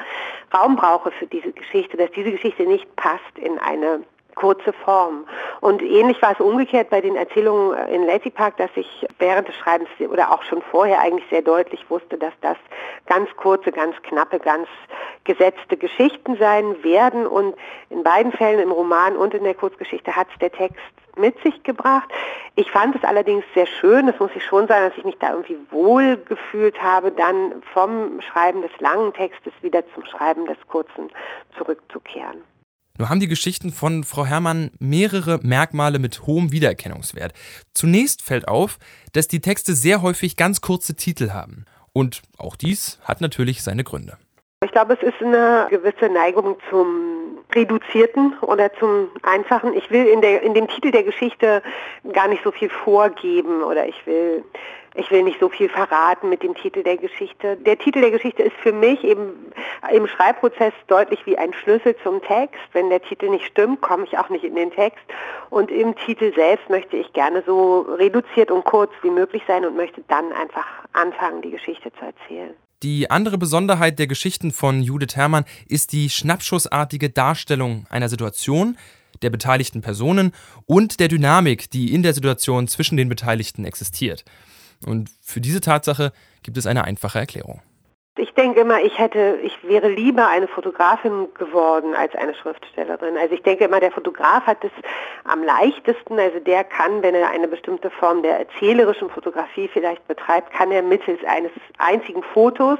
Raum 0.54 0.76
brauche 0.76 1.10
für 1.10 1.26
diese 1.26 1.52
Geschichte, 1.52 1.96
dass 1.96 2.10
diese 2.12 2.32
Geschichte 2.32 2.64
nicht 2.64 2.96
passt 2.96 3.38
in 3.38 3.58
eine 3.58 4.00
kurze 4.34 4.72
Form. 4.72 5.26
Und 5.60 5.82
ähnlich 5.82 6.20
war 6.22 6.32
es 6.32 6.40
umgekehrt 6.40 6.88
bei 6.90 7.00
den 7.00 7.16
Erzählungen 7.16 7.76
in 7.88 8.06
Lazy 8.06 8.30
Park, 8.30 8.56
dass 8.56 8.70
ich 8.76 9.06
während 9.18 9.48
des 9.48 9.56
Schreibens 9.56 9.88
oder 10.00 10.32
auch 10.32 10.42
schon 10.42 10.62
vorher 10.62 11.00
eigentlich 11.00 11.28
sehr 11.28 11.42
deutlich 11.42 11.88
wusste, 11.90 12.16
dass 12.16 12.32
das 12.40 12.56
ganz 13.06 13.28
kurze, 13.36 13.70
ganz 13.70 13.94
knappe, 14.02 14.38
ganz 14.38 14.68
gesetzte 15.24 15.76
Geschichten 15.76 16.36
sein 16.36 16.82
werden. 16.82 17.26
Und 17.26 17.54
in 17.90 18.02
beiden 18.02 18.32
Fällen, 18.32 18.60
im 18.60 18.72
Roman 18.72 19.16
und 19.16 19.34
in 19.34 19.44
der 19.44 19.54
Kurzgeschichte, 19.54 20.16
hat 20.16 20.28
es 20.32 20.38
der 20.38 20.52
Text 20.52 20.80
mit 21.16 21.40
sich 21.42 21.62
gebracht. 21.62 22.08
Ich 22.54 22.70
fand 22.70 22.96
es 22.96 23.04
allerdings 23.04 23.44
sehr 23.54 23.66
schön, 23.66 24.06
das 24.06 24.18
muss 24.18 24.30
ich 24.34 24.44
schon 24.44 24.66
sagen, 24.66 24.88
dass 24.88 24.96
ich 24.96 25.04
mich 25.04 25.18
da 25.18 25.30
irgendwie 25.32 25.58
wohl 25.70 26.16
gefühlt 26.16 26.80
habe, 26.82 27.10
dann 27.10 27.62
vom 27.74 28.20
Schreiben 28.22 28.62
des 28.62 28.70
langen 28.78 29.12
Textes 29.12 29.52
wieder 29.60 29.82
zum 29.94 30.04
Schreiben 30.06 30.46
des 30.46 30.56
kurzen 30.68 31.10
zurückzukehren. 31.58 32.42
Nur 33.00 33.08
haben 33.08 33.20
die 33.20 33.28
Geschichten 33.28 33.72
von 33.72 34.04
Frau 34.04 34.26
Herrmann 34.26 34.72
mehrere 34.78 35.40
Merkmale 35.42 35.98
mit 35.98 36.26
hohem 36.26 36.52
Wiedererkennungswert. 36.52 37.32
Zunächst 37.72 38.20
fällt 38.20 38.46
auf, 38.46 38.76
dass 39.14 39.26
die 39.26 39.40
Texte 39.40 39.72
sehr 39.72 40.02
häufig 40.02 40.36
ganz 40.36 40.60
kurze 40.60 40.94
Titel 40.94 41.30
haben. 41.30 41.64
Und 41.94 42.20
auch 42.36 42.56
dies 42.56 43.00
hat 43.02 43.22
natürlich 43.22 43.62
seine 43.62 43.84
Gründe. 43.84 44.18
Ich 44.62 44.70
glaube, 44.70 44.98
es 45.00 45.02
ist 45.02 45.14
eine 45.22 45.68
gewisse 45.70 46.12
Neigung 46.12 46.58
zum 46.68 47.29
Reduzierten 47.54 48.36
oder 48.40 48.72
zum 48.74 49.08
Einfachen. 49.22 49.74
Ich 49.74 49.90
will 49.90 50.06
in, 50.06 50.20
der, 50.20 50.42
in 50.42 50.54
dem 50.54 50.68
Titel 50.68 50.90
der 50.90 51.02
Geschichte 51.02 51.62
gar 52.12 52.28
nicht 52.28 52.42
so 52.44 52.50
viel 52.50 52.68
vorgeben 52.68 53.62
oder 53.62 53.86
ich 53.86 54.06
will 54.06 54.44
ich 54.94 55.10
will 55.10 55.22
nicht 55.22 55.38
so 55.38 55.48
viel 55.48 55.68
verraten 55.68 56.28
mit 56.28 56.42
dem 56.42 56.54
Titel 56.54 56.82
der 56.82 56.96
Geschichte. 56.96 57.56
Der 57.56 57.78
Titel 57.78 58.00
der 58.00 58.10
Geschichte 58.10 58.42
ist 58.42 58.56
für 58.56 58.72
mich 58.72 59.04
eben 59.04 59.52
im 59.92 60.06
Schreibprozess 60.08 60.72
deutlich 60.88 61.24
wie 61.26 61.38
ein 61.38 61.52
Schlüssel 61.52 61.94
zum 62.02 62.20
Text. 62.22 62.58
Wenn 62.72 62.90
der 62.90 63.00
Titel 63.00 63.28
nicht 63.28 63.46
stimmt, 63.46 63.80
komme 63.82 64.04
ich 64.04 64.18
auch 64.18 64.28
nicht 64.30 64.44
in 64.44 64.56
den 64.56 64.72
Text. 64.72 65.04
Und 65.48 65.70
im 65.70 65.94
Titel 65.94 66.34
selbst 66.34 66.68
möchte 66.68 66.96
ich 66.96 67.12
gerne 67.12 67.42
so 67.46 67.82
reduziert 67.82 68.50
und 68.50 68.64
kurz 68.64 68.90
wie 69.02 69.10
möglich 69.10 69.42
sein 69.46 69.64
und 69.64 69.76
möchte 69.76 70.02
dann 70.08 70.32
einfach 70.32 70.66
anfangen, 70.92 71.42
die 71.42 71.50
Geschichte 71.50 71.92
zu 71.92 72.04
erzählen. 72.04 72.54
Die 72.82 73.10
andere 73.10 73.36
Besonderheit 73.36 73.98
der 73.98 74.06
Geschichten 74.06 74.52
von 74.52 74.82
Judith 74.82 75.14
Herrmann 75.14 75.44
ist 75.66 75.92
die 75.92 76.08
schnappschussartige 76.08 77.10
Darstellung 77.10 77.86
einer 77.90 78.08
Situation, 78.08 78.78
der 79.20 79.28
beteiligten 79.28 79.82
Personen 79.82 80.32
und 80.64 80.98
der 80.98 81.08
Dynamik, 81.08 81.70
die 81.70 81.92
in 81.92 82.02
der 82.02 82.14
Situation 82.14 82.68
zwischen 82.68 82.96
den 82.96 83.10
Beteiligten 83.10 83.66
existiert. 83.66 84.24
Und 84.86 85.10
für 85.20 85.42
diese 85.42 85.60
Tatsache 85.60 86.12
gibt 86.42 86.56
es 86.56 86.66
eine 86.66 86.84
einfache 86.84 87.18
Erklärung. 87.18 87.60
Ich 88.20 88.34
denke 88.34 88.60
immer, 88.60 88.82
ich 88.82 88.98
hätte, 88.98 89.38
ich 89.42 89.66
wäre 89.66 89.88
lieber 89.88 90.28
eine 90.28 90.46
Fotografin 90.46 91.28
geworden 91.32 91.94
als 91.94 92.14
eine 92.14 92.34
Schriftstellerin. 92.34 93.16
Also 93.16 93.34
ich 93.34 93.42
denke 93.42 93.64
immer, 93.64 93.80
der 93.80 93.92
Fotograf 93.92 94.46
hat 94.46 94.62
es 94.62 94.70
am 95.24 95.42
leichtesten, 95.42 96.18
also 96.18 96.38
der 96.38 96.64
kann, 96.64 97.02
wenn 97.02 97.14
er 97.14 97.30
eine 97.30 97.48
bestimmte 97.48 97.88
Form 97.88 98.22
der 98.22 98.40
erzählerischen 98.40 99.08
Fotografie 99.08 99.68
vielleicht 99.68 100.06
betreibt, 100.06 100.52
kann 100.52 100.70
er 100.70 100.82
mittels 100.82 101.24
eines 101.24 101.50
einzigen 101.78 102.22
Fotos 102.22 102.78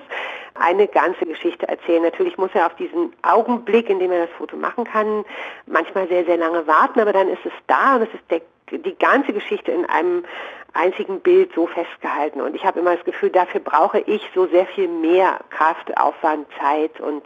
eine 0.57 0.87
ganze 0.87 1.25
Geschichte 1.25 1.67
erzählen. 1.67 2.03
Natürlich 2.03 2.37
muss 2.37 2.51
er 2.53 2.67
auf 2.67 2.75
diesen 2.75 3.15
Augenblick, 3.23 3.89
in 3.89 3.99
dem 3.99 4.13
er 4.13 4.27
das 4.27 4.37
Foto 4.37 4.59
machen 4.59 4.85
kann, 4.85 5.25
manchmal 5.65 6.07
sehr, 6.09 6.27
sehr 6.27 6.37
lange 6.37 6.67
warten, 6.67 7.01
aber 7.01 7.15
dann 7.15 7.29
ist 7.29 7.47
es 7.47 7.53
da 7.67 7.97
und 7.97 8.03
es 8.03 8.13
ist 8.13 8.31
der 8.31 8.43
die 8.71 8.97
ganze 8.99 9.33
Geschichte 9.33 9.73
in 9.73 9.85
einem 9.87 10.25
einzigen 10.73 11.21
Bild 11.21 11.53
so 11.55 11.67
festgehalten. 11.67 12.41
Und 12.41 12.55
ich 12.55 12.65
habe 12.65 12.81
immer 12.81 12.95
das 12.95 13.05
Gefühl, 13.05 13.31
dafür 13.31 13.61
brauche 13.61 14.01
ich 14.01 14.23
so 14.35 14.47
sehr 14.47 14.67
viel 14.67 14.89
mehr 14.89 15.41
Kraft, 15.51 15.97
Aufwand, 15.99 16.47
Zeit 16.61 17.01
und 17.01 17.23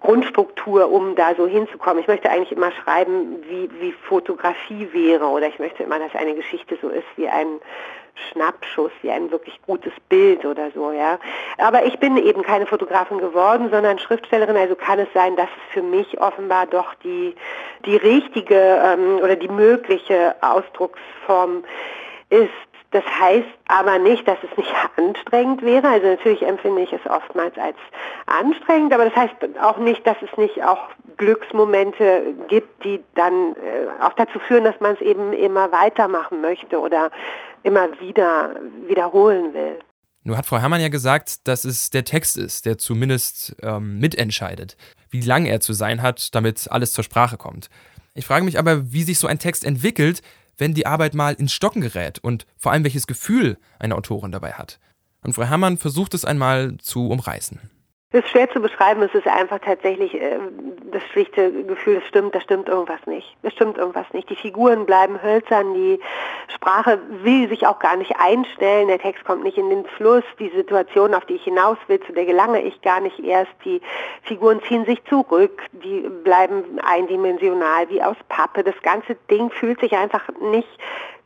Grundstruktur, 0.00 0.90
um 0.90 1.14
da 1.14 1.34
so 1.34 1.46
hinzukommen. 1.46 2.00
Ich 2.00 2.08
möchte 2.08 2.30
eigentlich 2.30 2.52
immer 2.52 2.72
schreiben, 2.72 3.42
wie, 3.48 3.68
wie 3.80 3.92
Fotografie 3.92 4.88
wäre 4.92 5.26
oder 5.26 5.48
ich 5.48 5.58
möchte 5.58 5.82
immer, 5.82 5.98
dass 5.98 6.14
eine 6.14 6.34
Geschichte 6.34 6.78
so 6.80 6.88
ist 6.88 7.06
wie 7.16 7.28
ein 7.28 7.60
Schnappschuss, 8.14 8.92
wie 9.02 9.10
ein 9.10 9.30
wirklich 9.30 9.60
gutes 9.62 9.92
Bild 10.08 10.44
oder 10.44 10.70
so, 10.72 10.92
ja. 10.92 11.18
Aber 11.58 11.84
ich 11.84 11.98
bin 11.98 12.16
eben 12.16 12.42
keine 12.42 12.66
Fotografin 12.66 13.18
geworden, 13.18 13.68
sondern 13.70 13.98
Schriftstellerin, 13.98 14.56
also 14.56 14.74
kann 14.74 14.98
es 14.98 15.08
sein, 15.14 15.36
dass 15.36 15.48
es 15.48 15.74
für 15.74 15.82
mich 15.82 16.20
offenbar 16.20 16.66
doch 16.66 16.94
die, 17.02 17.34
die 17.86 17.96
richtige 17.96 18.56
ähm, 18.56 19.18
oder 19.22 19.36
die 19.36 19.48
mögliche 19.48 20.34
Ausdrucksform 20.40 21.64
ist. 22.30 22.50
Das 22.92 23.04
heißt 23.06 23.48
aber 23.68 23.98
nicht, 23.98 24.28
dass 24.28 24.36
es 24.42 24.54
nicht 24.58 24.70
anstrengend 24.96 25.62
wäre. 25.62 25.88
Also 25.88 26.08
natürlich 26.08 26.42
empfinde 26.42 26.82
ich 26.82 26.92
es 26.92 27.00
oftmals 27.10 27.56
als 27.56 27.76
anstrengend, 28.26 28.92
aber 28.92 29.06
das 29.06 29.16
heißt 29.16 29.34
auch 29.62 29.78
nicht, 29.78 30.06
dass 30.06 30.16
es 30.20 30.36
nicht 30.36 30.62
auch 30.62 30.88
Glücksmomente 31.16 32.34
gibt, 32.48 32.84
die 32.84 33.02
dann 33.14 33.52
äh, 33.52 34.04
auch 34.04 34.12
dazu 34.12 34.38
führen, 34.40 34.64
dass 34.64 34.78
man 34.80 34.92
es 34.92 35.00
eben 35.00 35.32
immer 35.32 35.72
weitermachen 35.72 36.42
möchte 36.42 36.80
oder 36.80 37.10
immer 37.62 37.88
wieder 38.00 38.56
wiederholen 38.86 39.54
will. 39.54 39.78
Nur 40.24 40.36
hat 40.36 40.46
Frau 40.46 40.58
Herrmann 40.58 40.80
ja 40.80 40.88
gesagt, 40.88 41.48
dass 41.48 41.64
es 41.64 41.90
der 41.90 42.04
Text 42.04 42.36
ist, 42.36 42.64
der 42.64 42.78
zumindest 42.78 43.56
ähm, 43.62 43.98
mitentscheidet, 43.98 44.76
wie 45.10 45.20
lang 45.20 45.46
er 45.46 45.60
zu 45.60 45.72
sein 45.72 46.00
hat, 46.00 46.34
damit 46.34 46.70
alles 46.70 46.92
zur 46.92 47.02
Sprache 47.02 47.36
kommt. 47.36 47.68
Ich 48.14 48.26
frage 48.26 48.44
mich 48.44 48.58
aber, 48.58 48.92
wie 48.92 49.02
sich 49.02 49.18
so 49.18 49.26
ein 49.26 49.38
Text 49.38 49.64
entwickelt, 49.64 50.22
wenn 50.58 50.74
die 50.74 50.86
Arbeit 50.86 51.14
mal 51.14 51.34
ins 51.34 51.52
Stocken 51.52 51.80
gerät 51.80 52.18
und 52.20 52.46
vor 52.56 52.72
allem 52.72 52.84
welches 52.84 53.06
Gefühl 53.06 53.58
eine 53.78 53.96
Autorin 53.96 54.32
dabei 54.32 54.52
hat. 54.52 54.78
Und 55.22 55.32
Frau 55.32 55.44
Herrmann 55.44 55.78
versucht 55.78 56.14
es 56.14 56.24
einmal 56.24 56.76
zu 56.78 57.08
umreißen. 57.08 57.58
Das 58.12 58.24
ist 58.24 58.30
schwer 58.30 58.50
zu 58.50 58.60
beschreiben, 58.60 59.02
es 59.02 59.14
ist 59.14 59.26
einfach 59.26 59.58
tatsächlich 59.58 60.14
äh, 60.14 60.38
das 60.90 61.02
schlichte 61.12 61.64
Gefühl, 61.64 61.96
es 61.96 62.08
stimmt, 62.08 62.34
da 62.34 62.40
stimmt 62.42 62.68
irgendwas 62.68 63.04
nicht. 63.06 63.36
Es 63.42 63.54
stimmt 63.54 63.78
irgendwas 63.78 64.06
nicht. 64.12 64.28
Die 64.28 64.36
Figuren 64.36 64.84
bleiben 64.84 65.22
hölzern, 65.22 65.72
die 65.72 65.98
Sprache 66.54 67.00
will 67.22 67.48
sich 67.48 67.66
auch 67.66 67.78
gar 67.78 67.96
nicht 67.96 68.14
einstellen, 68.18 68.88
der 68.88 68.98
Text 68.98 69.24
kommt 69.24 69.44
nicht 69.44 69.56
in 69.56 69.70
den 69.70 69.86
Fluss, 69.96 70.24
die 70.38 70.50
Situation, 70.50 71.14
auf 71.14 71.24
die 71.24 71.36
ich 71.36 71.44
hinaus 71.44 71.78
will, 71.88 72.00
zu 72.00 72.12
der 72.12 72.26
gelange 72.26 72.60
ich 72.60 72.82
gar 72.82 73.00
nicht 73.00 73.18
erst. 73.18 73.52
Die 73.64 73.80
Figuren 74.24 74.60
ziehen 74.68 74.84
sich 74.84 75.02
zurück, 75.04 75.62
die 75.72 76.00
bleiben 76.22 76.78
eindimensional 76.84 77.88
wie 77.88 78.02
aus 78.02 78.16
Pappe. 78.28 78.62
Das 78.62 78.80
ganze 78.82 79.16
Ding 79.30 79.50
fühlt 79.50 79.80
sich 79.80 79.92
einfach 79.96 80.28
nicht 80.38 80.68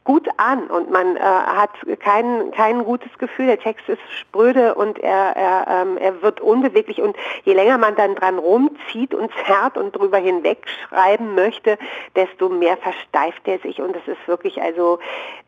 gut 0.06 0.28
an 0.36 0.68
und 0.68 0.90
man 0.90 1.16
äh, 1.16 1.20
hat 1.20 1.70
kein, 1.98 2.52
kein 2.52 2.84
gutes 2.84 3.10
Gefühl. 3.18 3.46
Der 3.48 3.58
Text 3.58 3.88
ist 3.88 4.00
spröde 4.20 4.76
und 4.76 5.00
er, 5.00 5.36
er, 5.36 5.66
ähm, 5.68 5.98
er 5.98 6.22
wird 6.22 6.40
unbeweglich 6.40 7.02
und 7.02 7.16
je 7.44 7.52
länger 7.52 7.76
man 7.76 7.96
dann 7.96 8.14
dran 8.14 8.38
rumzieht 8.38 9.12
und 9.12 9.30
zerrt 9.44 9.76
und 9.76 9.96
drüber 9.96 10.18
hinweg 10.18 10.64
schreiben 10.88 11.34
möchte, 11.34 11.76
desto 12.14 12.48
mehr 12.48 12.76
versteift 12.76 13.42
er 13.46 13.58
sich 13.58 13.80
und 13.80 13.96
es 13.96 14.06
ist 14.06 14.28
wirklich 14.28 14.62
also, 14.62 15.00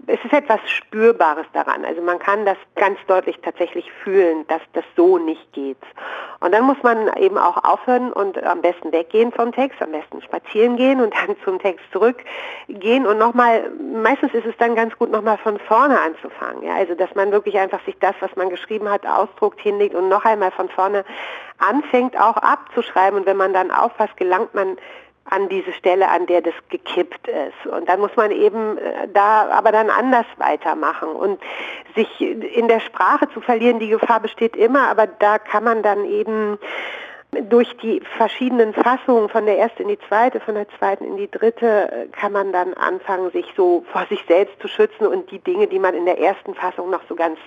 es 0.09 0.23
ist 0.25 0.33
etwas 0.33 0.61
Spürbares 0.69 1.47
daran. 1.53 1.85
Also 1.85 2.03
man 2.03 2.19
kann 2.19 2.45
das 2.45 2.59
ganz 2.75 2.99
deutlich 3.07 3.39
tatsächlich 3.41 3.91
fühlen, 4.03 4.45
dass 4.49 4.63
das 4.73 4.85
so 4.97 5.19
nicht 5.19 5.53
geht. 5.53 5.79
Und 6.41 6.53
dann 6.53 6.65
muss 6.65 6.81
man 6.83 7.13
eben 7.17 7.37
auch 7.37 7.65
aufhören 7.65 8.13
und 8.13 8.43
am 8.45 8.63
besten 8.63 8.93
weggehen 8.93 9.33
vom 9.33 9.51
Text, 9.51 9.83
am 9.83 9.91
besten 9.91 10.23
spazieren 10.23 10.77
gehen 10.77 11.01
und 11.01 11.13
dann 11.15 11.37
zum 11.45 11.59
Text 11.59 11.85
zurückgehen 11.93 13.07
und 13.07 13.19
nochmal, 13.19 13.71
meistens 13.93 14.33
ist 14.35 14.47
es 14.47 14.57
dann 14.59 14.77
ganz 14.77 14.97
gut, 14.97 15.11
nochmal 15.11 15.39
von 15.39 15.59
vorne 15.59 16.01
anzufangen. 16.01 16.63
Ja? 16.63 16.77
Also 16.77 16.95
dass 16.95 17.13
man 17.17 17.33
wirklich 17.33 17.59
einfach 17.59 17.85
sich 17.85 17.97
das, 17.99 18.15
was 18.21 18.35
man 18.37 18.51
geschrieben 18.51 18.89
hat, 18.89 19.05
ausdruckt, 19.05 19.61
hinlegt 19.61 19.95
und 19.95 20.09
noch 20.09 20.25
einmal 20.25 20.53
von 20.53 20.69
vorne 20.69 21.05
anfängt 21.59 22.17
auch 22.17 22.37
abzuschreiben. 22.37 23.19
Und 23.19 23.27
wenn 23.27 23.37
man 23.37 23.53
dann 23.53 23.73
aufpasst, 23.73 24.17
gelangt 24.17 24.55
man 24.55 24.77
an 25.31 25.49
diese 25.49 25.73
Stelle, 25.73 26.09
an 26.09 26.27
der 26.27 26.43
das 26.43 26.55
gekippt 26.69 27.29
ist. 27.29 27.67
Und 27.67 27.89
dann 27.89 28.01
muss 28.01 28.15
man 28.17 28.31
eben 28.31 28.79
äh, 28.79 29.09
da 29.13 29.49
aber 29.51 29.73
dann 29.73 29.91
anders 29.91 30.27
weitermachen. 30.37 31.09
Und 31.09 31.41
sich 31.95 32.21
in 32.21 32.69
der 32.69 32.81
Sprache 32.81 33.29
zu 33.33 33.41
verlieren, 33.41 33.79
die 33.79 33.89
Gefahr 33.89 34.21
besteht 34.21 34.57
immer, 34.57 34.89
aber 34.89 35.07
da 35.07 35.39
kann 35.39 35.65
man 35.65 35.83
dann 35.83 36.05
eben 36.05 36.59
durch 37.31 37.77
die 37.77 38.01
verschiedenen 38.17 38.73
Fassungen 38.73 39.29
von 39.29 39.45
der 39.45 39.59
ersten 39.59 39.83
in 39.83 39.89
die 39.89 39.99
zweite, 40.09 40.41
von 40.41 40.55
der 40.55 40.69
zweiten 40.79 41.05
in 41.05 41.17
die 41.17 41.31
dritte, 41.31 41.93
äh, 41.93 42.07
kann 42.09 42.33
man 42.33 42.53
dann 42.53 42.75
anfangen, 42.75 43.31
sich 43.31 43.47
so 43.57 43.85
vor 43.93 44.07
sich 44.09 44.25
selbst 44.27 44.61
zu 44.61 44.69
schützen 44.69 45.07
und 45.07 45.31
die 45.31 45.39
Dinge, 45.39 45.67
die 45.67 45.79
man 45.79 45.95
in 45.95 46.07
der 46.07 46.19
ersten 46.19 46.55
Fassung 46.55 46.91
noch 46.91 47.03
so 47.09 47.15
ganz 47.15 47.39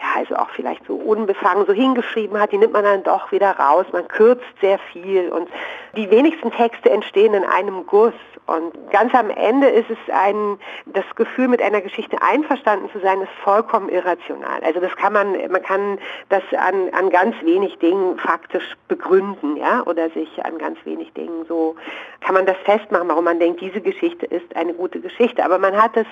ja, 0.00 0.20
also 0.20 0.36
auch 0.36 0.48
vielleicht 0.50 0.86
so 0.86 0.94
unbefangen 0.94 1.66
so 1.66 1.72
hingeschrieben 1.72 2.40
hat, 2.40 2.52
die 2.52 2.58
nimmt 2.58 2.72
man 2.72 2.84
dann 2.84 3.02
doch 3.02 3.30
wieder 3.32 3.50
raus. 3.58 3.84
Man 3.92 4.08
kürzt 4.08 4.44
sehr 4.60 4.78
viel 4.78 5.28
und 5.28 5.48
die 5.94 6.10
wenigsten 6.10 6.50
Texte 6.52 6.90
entstehen 6.90 7.34
in 7.34 7.44
einem 7.44 7.86
Guss. 7.86 8.14
Und 8.46 8.72
ganz 8.90 9.14
am 9.14 9.28
Ende 9.28 9.68
ist 9.68 9.90
es 9.90 9.98
ein, 10.12 10.58
das 10.86 11.04
Gefühl, 11.16 11.48
mit 11.48 11.60
einer 11.60 11.82
Geschichte 11.82 12.20
einverstanden 12.22 12.90
zu 12.92 12.98
sein, 13.00 13.20
ist 13.20 13.30
vollkommen 13.44 13.90
irrational. 13.90 14.60
Also 14.62 14.80
das 14.80 14.96
kann 14.96 15.12
man, 15.12 15.32
man 15.50 15.62
kann 15.62 15.98
das 16.30 16.42
an, 16.56 16.88
an 16.92 17.10
ganz 17.10 17.36
wenig 17.42 17.78
Dingen 17.78 18.18
faktisch 18.18 18.76
begründen, 18.88 19.56
ja, 19.56 19.82
oder 19.84 20.08
sich 20.10 20.44
an 20.44 20.58
ganz 20.58 20.78
wenig 20.84 21.12
Dingen 21.12 21.44
so, 21.46 21.76
kann 22.20 22.34
man 22.34 22.46
das 22.46 22.56
festmachen, 22.64 23.08
warum 23.08 23.24
man 23.24 23.38
denkt, 23.38 23.60
diese 23.60 23.80
Geschichte 23.80 24.26
ist 24.26 24.56
eine 24.56 24.72
gute 24.72 25.00
Geschichte. 25.00 25.44
Aber 25.44 25.58
man 25.58 25.80
hat 25.80 25.96
es 25.96 26.06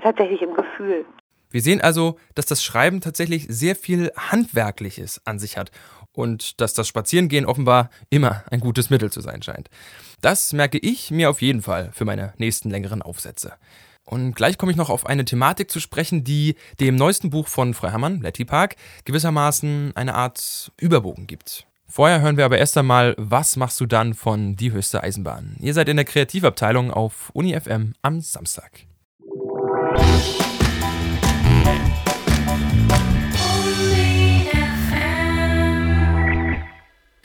tatsächlich 0.00 0.42
im 0.42 0.54
Gefühl. 0.54 1.04
Wir 1.52 1.62
sehen 1.62 1.80
also, 1.80 2.18
dass 2.34 2.46
das 2.46 2.64
Schreiben 2.64 3.00
tatsächlich 3.00 3.46
sehr 3.48 3.76
viel 3.76 4.10
Handwerkliches 4.16 5.20
an 5.24 5.38
sich 5.38 5.56
hat 5.56 5.70
und 6.12 6.60
dass 6.60 6.74
das 6.74 6.88
Spazierengehen 6.88 7.46
offenbar 7.46 7.90
immer 8.10 8.42
ein 8.50 8.60
gutes 8.60 8.90
Mittel 8.90 9.12
zu 9.12 9.20
sein 9.20 9.42
scheint. 9.42 9.68
Das 10.20 10.52
merke 10.52 10.78
ich 10.78 11.10
mir 11.10 11.30
auf 11.30 11.42
jeden 11.42 11.62
Fall 11.62 11.90
für 11.92 12.04
meine 12.04 12.32
nächsten 12.38 12.70
längeren 12.70 13.02
Aufsätze. 13.02 13.52
Und 14.04 14.34
gleich 14.34 14.58
komme 14.58 14.72
ich 14.72 14.78
noch 14.78 14.90
auf 14.90 15.06
eine 15.06 15.24
Thematik 15.24 15.70
zu 15.70 15.80
sprechen, 15.80 16.24
die 16.24 16.56
dem 16.80 16.96
neuesten 16.96 17.30
Buch 17.30 17.48
von 17.48 17.72
Frau 17.72 17.88
Herrmann, 17.88 18.20
Letty 18.20 18.44
Park, 18.44 18.76
gewissermaßen 19.04 19.92
eine 19.94 20.14
Art 20.14 20.72
Überbogen 20.78 21.26
gibt. 21.26 21.66
Vorher 21.86 22.20
hören 22.20 22.36
wir 22.36 22.46
aber 22.46 22.58
erst 22.58 22.76
einmal, 22.78 23.14
was 23.18 23.56
machst 23.56 23.78
du 23.80 23.86
dann 23.86 24.14
von 24.14 24.56
Die 24.56 24.72
höchste 24.72 25.02
Eisenbahn? 25.02 25.56
Ihr 25.60 25.74
seid 25.74 25.88
in 25.88 25.96
der 25.96 26.06
Kreativabteilung 26.06 26.90
auf 26.90 27.30
Uni 27.34 27.58
FM 27.58 27.92
am 28.00 28.20
Samstag. 28.20 28.86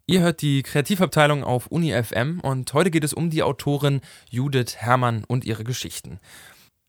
Ihr 0.09 0.21
hört 0.21 0.41
die 0.41 0.63
Kreativabteilung 0.63 1.43
auf 1.43 1.67
Uni 1.67 1.91
FM 1.91 2.39
und 2.39 2.73
heute 2.73 2.91
geht 2.91 3.03
es 3.03 3.11
um 3.11 3.29
die 3.29 3.43
Autorin 3.43 3.99
Judith 4.29 4.77
Herrmann 4.77 5.25
und 5.25 5.43
ihre 5.43 5.65
Geschichten. 5.65 6.21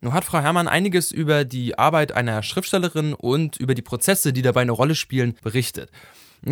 Nun 0.01 0.13
hat 0.13 0.23
Frau 0.23 0.39
Herrmann 0.39 0.69
einiges 0.69 1.11
über 1.11 1.45
die 1.45 1.77
Arbeit 1.77 2.13
einer 2.13 2.45
Schriftstellerin 2.45 3.15
und 3.15 3.57
über 3.57 3.75
die 3.75 3.83
Prozesse, 3.83 4.33
die 4.33 4.43
dabei 4.43 4.61
eine 4.61 4.71
Rolle 4.71 4.95
spielen, 4.95 5.37
berichtet. 5.43 5.91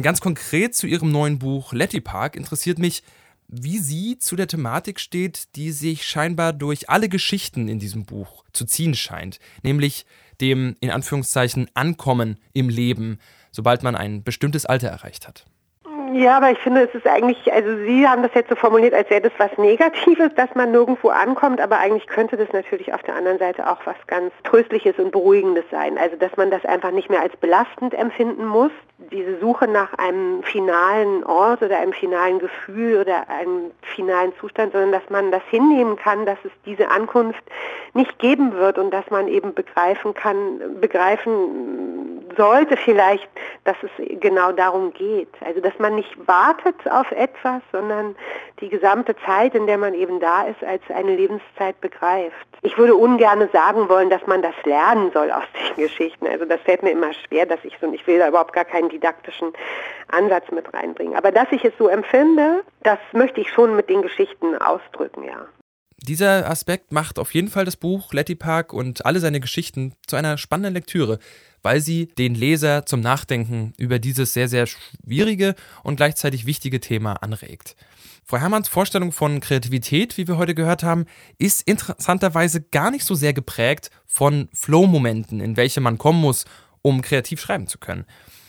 Ganz 0.03 0.21
konkret 0.21 0.75
zu 0.75 0.89
ihrem 0.89 1.13
neuen 1.13 1.39
Buch 1.39 1.73
Letty 1.73 2.01
Park 2.01 2.35
interessiert 2.35 2.81
mich, 2.81 3.05
wie 3.47 3.79
sie 3.79 4.19
zu 4.19 4.35
der 4.35 4.49
Thematik 4.49 4.99
steht, 4.99 5.55
die 5.55 5.71
sich 5.71 6.05
scheinbar 6.05 6.53
durch 6.53 6.91
alle 6.91 7.09
Geschichten 7.09 7.69
in 7.69 7.79
diesem 7.79 8.07
Buch 8.07 8.43
zu 8.53 8.65
ziehen 8.65 8.97
scheint, 8.97 9.39
nämlich 9.63 10.05
dem 10.41 10.75
in 10.81 10.91
Anführungszeichen 10.91 11.71
Ankommen 11.75 12.41
im 12.55 12.69
Leben, 12.69 13.21
sobald 13.53 13.85
man 13.85 13.95
ein 13.95 14.25
bestimmtes 14.25 14.67
Alter 14.67 14.89
erreicht 14.89 15.29
hat. 15.29 15.47
Ja, 16.17 16.39
aber 16.39 16.51
ich 16.51 16.59
finde, 16.61 16.81
es 16.81 16.95
ist 16.95 17.07
eigentlich, 17.07 17.53
also 17.53 17.77
Sie 17.85 18.09
haben 18.09 18.23
das 18.23 18.33
jetzt 18.33 18.49
so 18.49 18.57
formuliert, 18.57 18.95
als 18.95 19.11
wäre 19.11 19.21
das 19.21 19.33
was 19.37 19.51
Negatives, 19.59 20.35
dass 20.35 20.55
man 20.55 20.71
nirgendwo 20.71 21.11
ankommt, 21.11 21.61
aber 21.61 21.79
eigentlich 21.79 22.07
könnte 22.07 22.39
das 22.39 22.51
natürlich 22.55 22.95
auf 22.95 23.03
der 23.03 23.17
anderen 23.17 23.39
Seite 23.39 23.71
auch 23.71 23.81
was 23.85 23.97
ganz 24.07 24.33
Tröstliches 24.43 24.99
und 24.99 25.13
Beruhigendes 25.13 25.65
sein. 25.71 25.99
Also, 25.99 26.17
dass 26.17 26.35
man 26.39 26.51
das 26.51 26.65
einfach 26.65 26.91
nicht 26.91 27.11
mehr 27.11 27.21
als 27.21 27.37
belastend 27.37 27.93
empfinden 27.93 28.47
muss, 28.47 28.71
diese 29.13 29.39
Suche 29.41 29.69
nach 29.69 29.93
einem 29.99 30.43
finalen 30.43 31.23
Ort 31.25 31.63
oder 31.63 31.79
einem 31.79 31.93
finalen 31.93 32.39
Gefühl 32.39 33.03
oder 33.03 33.29
einem 33.29 33.71
finalen 33.83 34.33
Zustand, 34.41 34.73
sondern 34.73 34.93
dass 34.93 35.11
man 35.11 35.31
das 35.31 35.43
hinnehmen 35.51 35.97
kann, 35.97 36.25
dass 36.25 36.39
es 36.45 36.51
diese 36.65 36.91
Ankunft 36.91 37.43
nicht 37.93 38.19
geben 38.19 38.55
wird 38.55 38.79
und 38.79 38.91
dass 38.91 39.11
man 39.11 39.29
eben 39.29 39.53
begreifen 39.53 40.15
kann, 40.15 40.81
begreifen 40.81 42.25
sollte 42.37 42.77
vielleicht, 42.77 43.29
dass 43.65 43.77
es 43.83 44.21
genau 44.21 44.53
darum 44.53 44.93
geht. 44.93 45.29
Also, 45.45 45.61
dass 45.61 45.79
man 45.79 45.95
nicht 45.95 46.06
wartet 46.27 46.77
auf 46.91 47.11
etwas, 47.13 47.63
sondern 47.73 48.17
die 48.61 48.69
gesamte 48.69 49.15
Zeit, 49.25 49.55
in 49.55 49.67
der 49.67 49.79
man 49.79 49.95
eben 49.95 50.21
da 50.21 50.43
ist, 50.43 50.63
als 50.65 50.83
eine 50.89 51.15
Lebenszeit 51.15 51.81
begreift. 51.81 52.47
Ich 52.63 52.77
würde 52.79 52.95
ungern 52.95 53.49
sagen 53.53 53.89
wollen, 53.89 54.11
dass 54.11 54.27
man 54.27 54.43
das 54.43 54.55
lernen 54.65 55.11
soll 55.13 55.31
aus 55.31 55.45
den 55.77 55.85
Geschichten. 55.85 56.27
Also 56.27 56.45
das 56.45 56.61
fällt 56.63 56.83
mir 56.83 56.91
immer 56.91 57.13
schwer, 57.13 57.47
dass 57.47 57.65
ich 57.65 57.77
so, 57.81 57.93
ich 57.93 58.07
will 58.07 58.19
da 58.19 58.29
überhaupt 58.29 58.53
gar 58.53 58.65
keinen 58.65 58.89
didaktischen 58.89 59.53
Ansatz 60.09 60.51
mit 60.51 60.73
reinbringen. 60.73 61.17
Aber 61.17 61.33
dass 61.33 61.51
ich 61.51 61.65
es 61.65 61.73
so 61.79 61.89
empfinde, 61.89 62.63
das 62.83 62.99
möchte 63.13 63.41
ich 63.41 63.51
schon 63.51 63.77
mit 63.77 63.89
den 63.89 64.03
Geschichten 64.03 64.57
ausdrücken, 64.57 65.25
ja. 65.25 65.47
Dieser 66.03 66.49
Aspekt 66.49 66.93
macht 66.93 67.19
auf 67.19 67.35
jeden 67.35 67.49
Fall 67.49 67.65
das 67.65 67.77
Buch 67.77 68.13
Letty 68.13 68.35
Park 68.35 68.73
und 68.73 69.07
alle 69.07 69.21
seine 69.21 69.41
Geschichten 69.41 69.95
zu 70.07 70.17
einer 70.17 70.39
spannenden 70.39 70.75
Lektüre 70.75 71.19
weil 71.67 71.81
sie 71.81 72.07
den 72.07 72.37
Leser 72.37 72.87
zum 72.87 73.01
Nachdenken 73.01 73.73
über 73.77 73.99
dieses 73.99 74.33
sehr, 74.33 74.49
sehr 74.49 74.69
schwierige 74.69 75.57
und 75.83 75.97
gleichzeitig 75.97 76.47
wichtige 76.47 76.79
Thema 76.79 77.15
anregt. 77.25 77.75
Frau 78.25 78.39
Herrmanns 78.39 78.69
Vorstellung 78.69 79.11
von 79.11 79.41
Kreativität, 79.41 80.17
wie 80.17 80.29
wir 80.29 80.37
heute 80.37 80.55
gehört 80.55 80.85
haben, 80.85 81.07
ist 81.39 81.63
interessanterweise 81.63 82.61
gar 82.61 82.93
nicht 82.93 83.05
so 83.05 83.17
sehr 83.17 83.33
geprägt 83.33 83.91
von 84.07 84.49
Flow-Momenten, 84.53 85.41
in 85.41 85.57
welche 85.57 85.81
man 85.81 85.99
kommen 85.99 86.21
muss, 86.21 86.45
um 86.83 87.03
kreativ 87.03 87.41
schreiben 87.41 87.67
zu 87.67 87.79
können. 87.79 88.05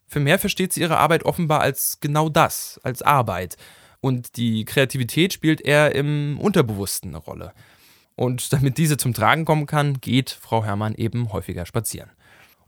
Für 0.07 0.19
mehr 0.19 0.37
versteht 0.37 0.73
sie 0.73 0.81
ihre 0.81 0.99
Arbeit 0.99 1.23
offenbar 1.23 1.61
als 1.61 1.99
genau 1.99 2.29
das, 2.29 2.79
als 2.83 3.01
Arbeit. 3.01 3.57
Und 3.99 4.37
die 4.37 4.65
Kreativität 4.65 5.33
spielt 5.33 5.61
eher 5.61 5.95
im 5.95 6.39
Unterbewussten 6.39 7.11
eine 7.11 7.17
Rolle. 7.17 7.53
Und 8.15 8.51
damit 8.51 8.77
diese 8.77 8.97
zum 8.97 9.13
Tragen 9.13 9.45
kommen 9.45 9.65
kann, 9.65 10.01
geht 10.01 10.31
Frau 10.31 10.63
Herrmann 10.63 10.95
eben 10.95 11.31
häufiger 11.31 11.65
spazieren. 11.65 12.09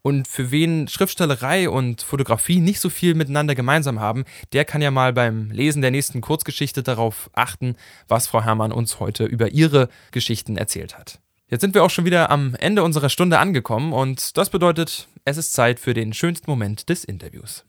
Und 0.02 0.28
für 0.28 0.52
wen 0.52 0.88
Schriftstellerei 0.88 1.70
und 1.70 2.02
Fotografie 2.02 2.62
nicht 2.62 2.80
so 2.80 2.90
viel 2.90 3.16
miteinander 3.16 3.56
gemeinsam 3.56 4.00
haben, 4.00 4.24
der 4.54 4.64
kann 4.64 4.82
ja 4.82 4.92
mal 4.92 5.12
beim 5.12 5.52
Lesen 5.52 5.82
der 5.82 5.92
nächsten 5.92 6.22
Kurzgeschichte 6.22 6.84
darauf 6.84 7.30
achten, 7.34 7.76
was 8.08 8.28
Frau 8.28 8.42
Herrmann 8.44 8.72
uns 8.72 9.00
heute 9.00 9.26
über 9.26 9.50
ihre 9.52 9.90
Geschichten 10.12 10.56
erzählt 10.56 10.98
hat. 10.98 11.20
Jetzt 11.50 11.62
sind 11.62 11.74
wir 11.74 11.84
auch 11.84 11.90
schon 11.90 12.06
wieder 12.06 12.30
am 12.30 12.56
Ende 12.56 12.84
unserer 12.84 13.10
Stunde 13.10 13.40
angekommen 13.40 13.92
und 13.92 14.38
das 14.38 14.52
bedeutet, 14.52 15.08
es 15.26 15.38
ist 15.38 15.54
Zeit 15.54 15.80
für 15.80 15.94
den 15.94 16.14
schönsten 16.14 16.50
Moment 16.50 16.90
des 16.90 17.04
Interviews. 17.04 17.66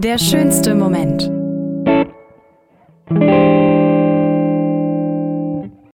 Der 0.00 0.16
schönste 0.16 0.76
Moment. 0.76 1.24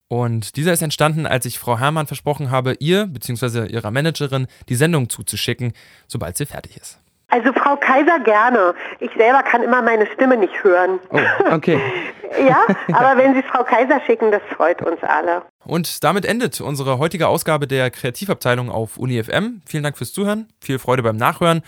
Und 0.08 0.56
dieser 0.56 0.74
ist 0.74 0.82
entstanden, 0.82 1.28
als 1.28 1.46
ich 1.46 1.60
Frau 1.60 1.78
Herrmann 1.78 2.08
versprochen 2.08 2.50
habe, 2.50 2.74
ihr 2.80 3.06
bzw. 3.06 3.68
ihrer 3.68 3.92
Managerin 3.92 4.48
die 4.70 4.74
Sendung 4.74 5.08
zuzuschicken, 5.08 5.74
sobald 6.08 6.36
sie 6.36 6.48
fertig 6.48 6.78
ist. 6.78 6.98
Also 7.28 7.54
Frau 7.54 7.76
Kaiser 7.76 8.20
gerne. 8.22 8.74
Ich 9.00 9.12
selber 9.16 9.44
kann 9.44 9.62
immer 9.62 9.84
meine 9.84 10.08
Stimme 10.16 10.36
nicht 10.36 10.64
hören. 10.64 11.00
Oh, 11.12 11.20
okay. 11.52 11.80
ja, 12.50 12.66
aber 12.94 13.22
wenn 13.22 13.36
Sie 13.36 13.44
Frau 13.44 13.64
Kaiser 13.64 14.02
schicken, 14.08 14.32
das 14.32 14.42
freut 14.56 14.82
uns 14.82 15.04
alle. 15.04 15.44
Und 15.64 16.04
damit 16.04 16.26
endet 16.26 16.60
unsere 16.60 16.98
heutige 16.98 17.28
Ausgabe 17.28 17.68
der 17.68 17.92
Kreativabteilung 17.92 18.72
auf 18.72 18.98
UniFM. 18.98 19.62
Vielen 19.68 19.84
Dank 19.84 19.96
fürs 19.96 20.12
Zuhören, 20.12 20.48
viel 20.60 20.80
Freude 20.80 21.04
beim 21.04 21.18
Nachhören 21.18 21.62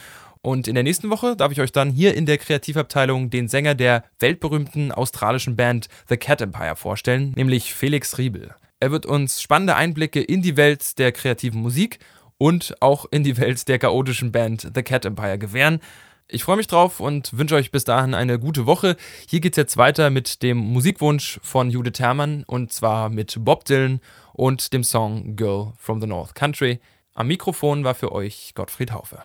und 0.46 0.68
in 0.68 0.76
der 0.76 0.84
nächsten 0.84 1.10
Woche 1.10 1.38
darf 1.38 1.54
ich 1.54 1.62
euch 1.62 1.72
dann 1.72 1.90
hier 1.90 2.16
in 2.16 2.26
der 2.26 2.38
Kreativabteilung 2.38 3.30
den 3.30 3.48
Sänger 3.48 3.76
der 3.76 4.04
weltberühmten 4.20 4.92
australischen 4.92 5.56
Band 5.56 5.88
The 6.10 6.18
Cat 6.18 6.42
Empire 6.42 6.76
vorstellen, 6.76 7.32
nämlich 7.38 7.74
Felix 7.74 8.18
Riebel. 8.18 8.54
Er 8.82 8.92
wird 8.92 9.06
uns 9.06 9.42
spannende 9.42 9.78
Einblicke 9.78 10.22
in 10.22 10.42
die 10.42 10.58
Welt 10.58 11.00
der 11.00 11.14
kreativen 11.14 11.62
Musik 11.62 12.00
und 12.38 12.76
auch 12.82 13.06
in 13.10 13.24
die 13.24 13.38
Welt 13.38 13.70
der 13.70 13.80
chaotischen 13.80 14.34
Band 14.34 14.70
The 14.76 14.84
Cat 14.84 15.06
Empire 15.06 15.38
gewähren. 15.38 15.80
Ich 16.28 16.44
freue 16.44 16.58
mich 16.58 16.68
drauf 16.68 17.00
und 17.00 17.38
wünsche 17.38 17.56
euch 17.56 17.72
bis 17.72 17.86
dahin 17.86 18.14
eine 18.14 18.38
gute 18.38 18.66
Woche. 18.66 18.98
Hier 19.30 19.40
geht 19.40 19.54
es 19.54 19.58
jetzt 19.58 19.78
weiter 19.78 20.10
mit 20.10 20.44
dem 20.44 20.58
Musikwunsch 20.58 21.40
von 21.42 21.70
Judith 21.70 22.00
Herrmann 22.00 22.44
und 22.48 22.74
zwar 22.74 23.08
mit 23.08 23.34
Bob 23.40 23.64
Dylan 23.64 24.02
und 24.34 24.74
dem 24.74 24.84
Song 24.84 25.38
Girl 25.38 25.72
from 25.78 26.02
the 26.02 26.08
North 26.08 26.36
Country. 26.36 26.82
Am 27.14 27.28
Mikrofon 27.28 27.86
war 27.86 27.96
für 27.96 28.12
euch 28.12 28.52
Gottfried 28.56 28.92
Haufe. 28.92 29.24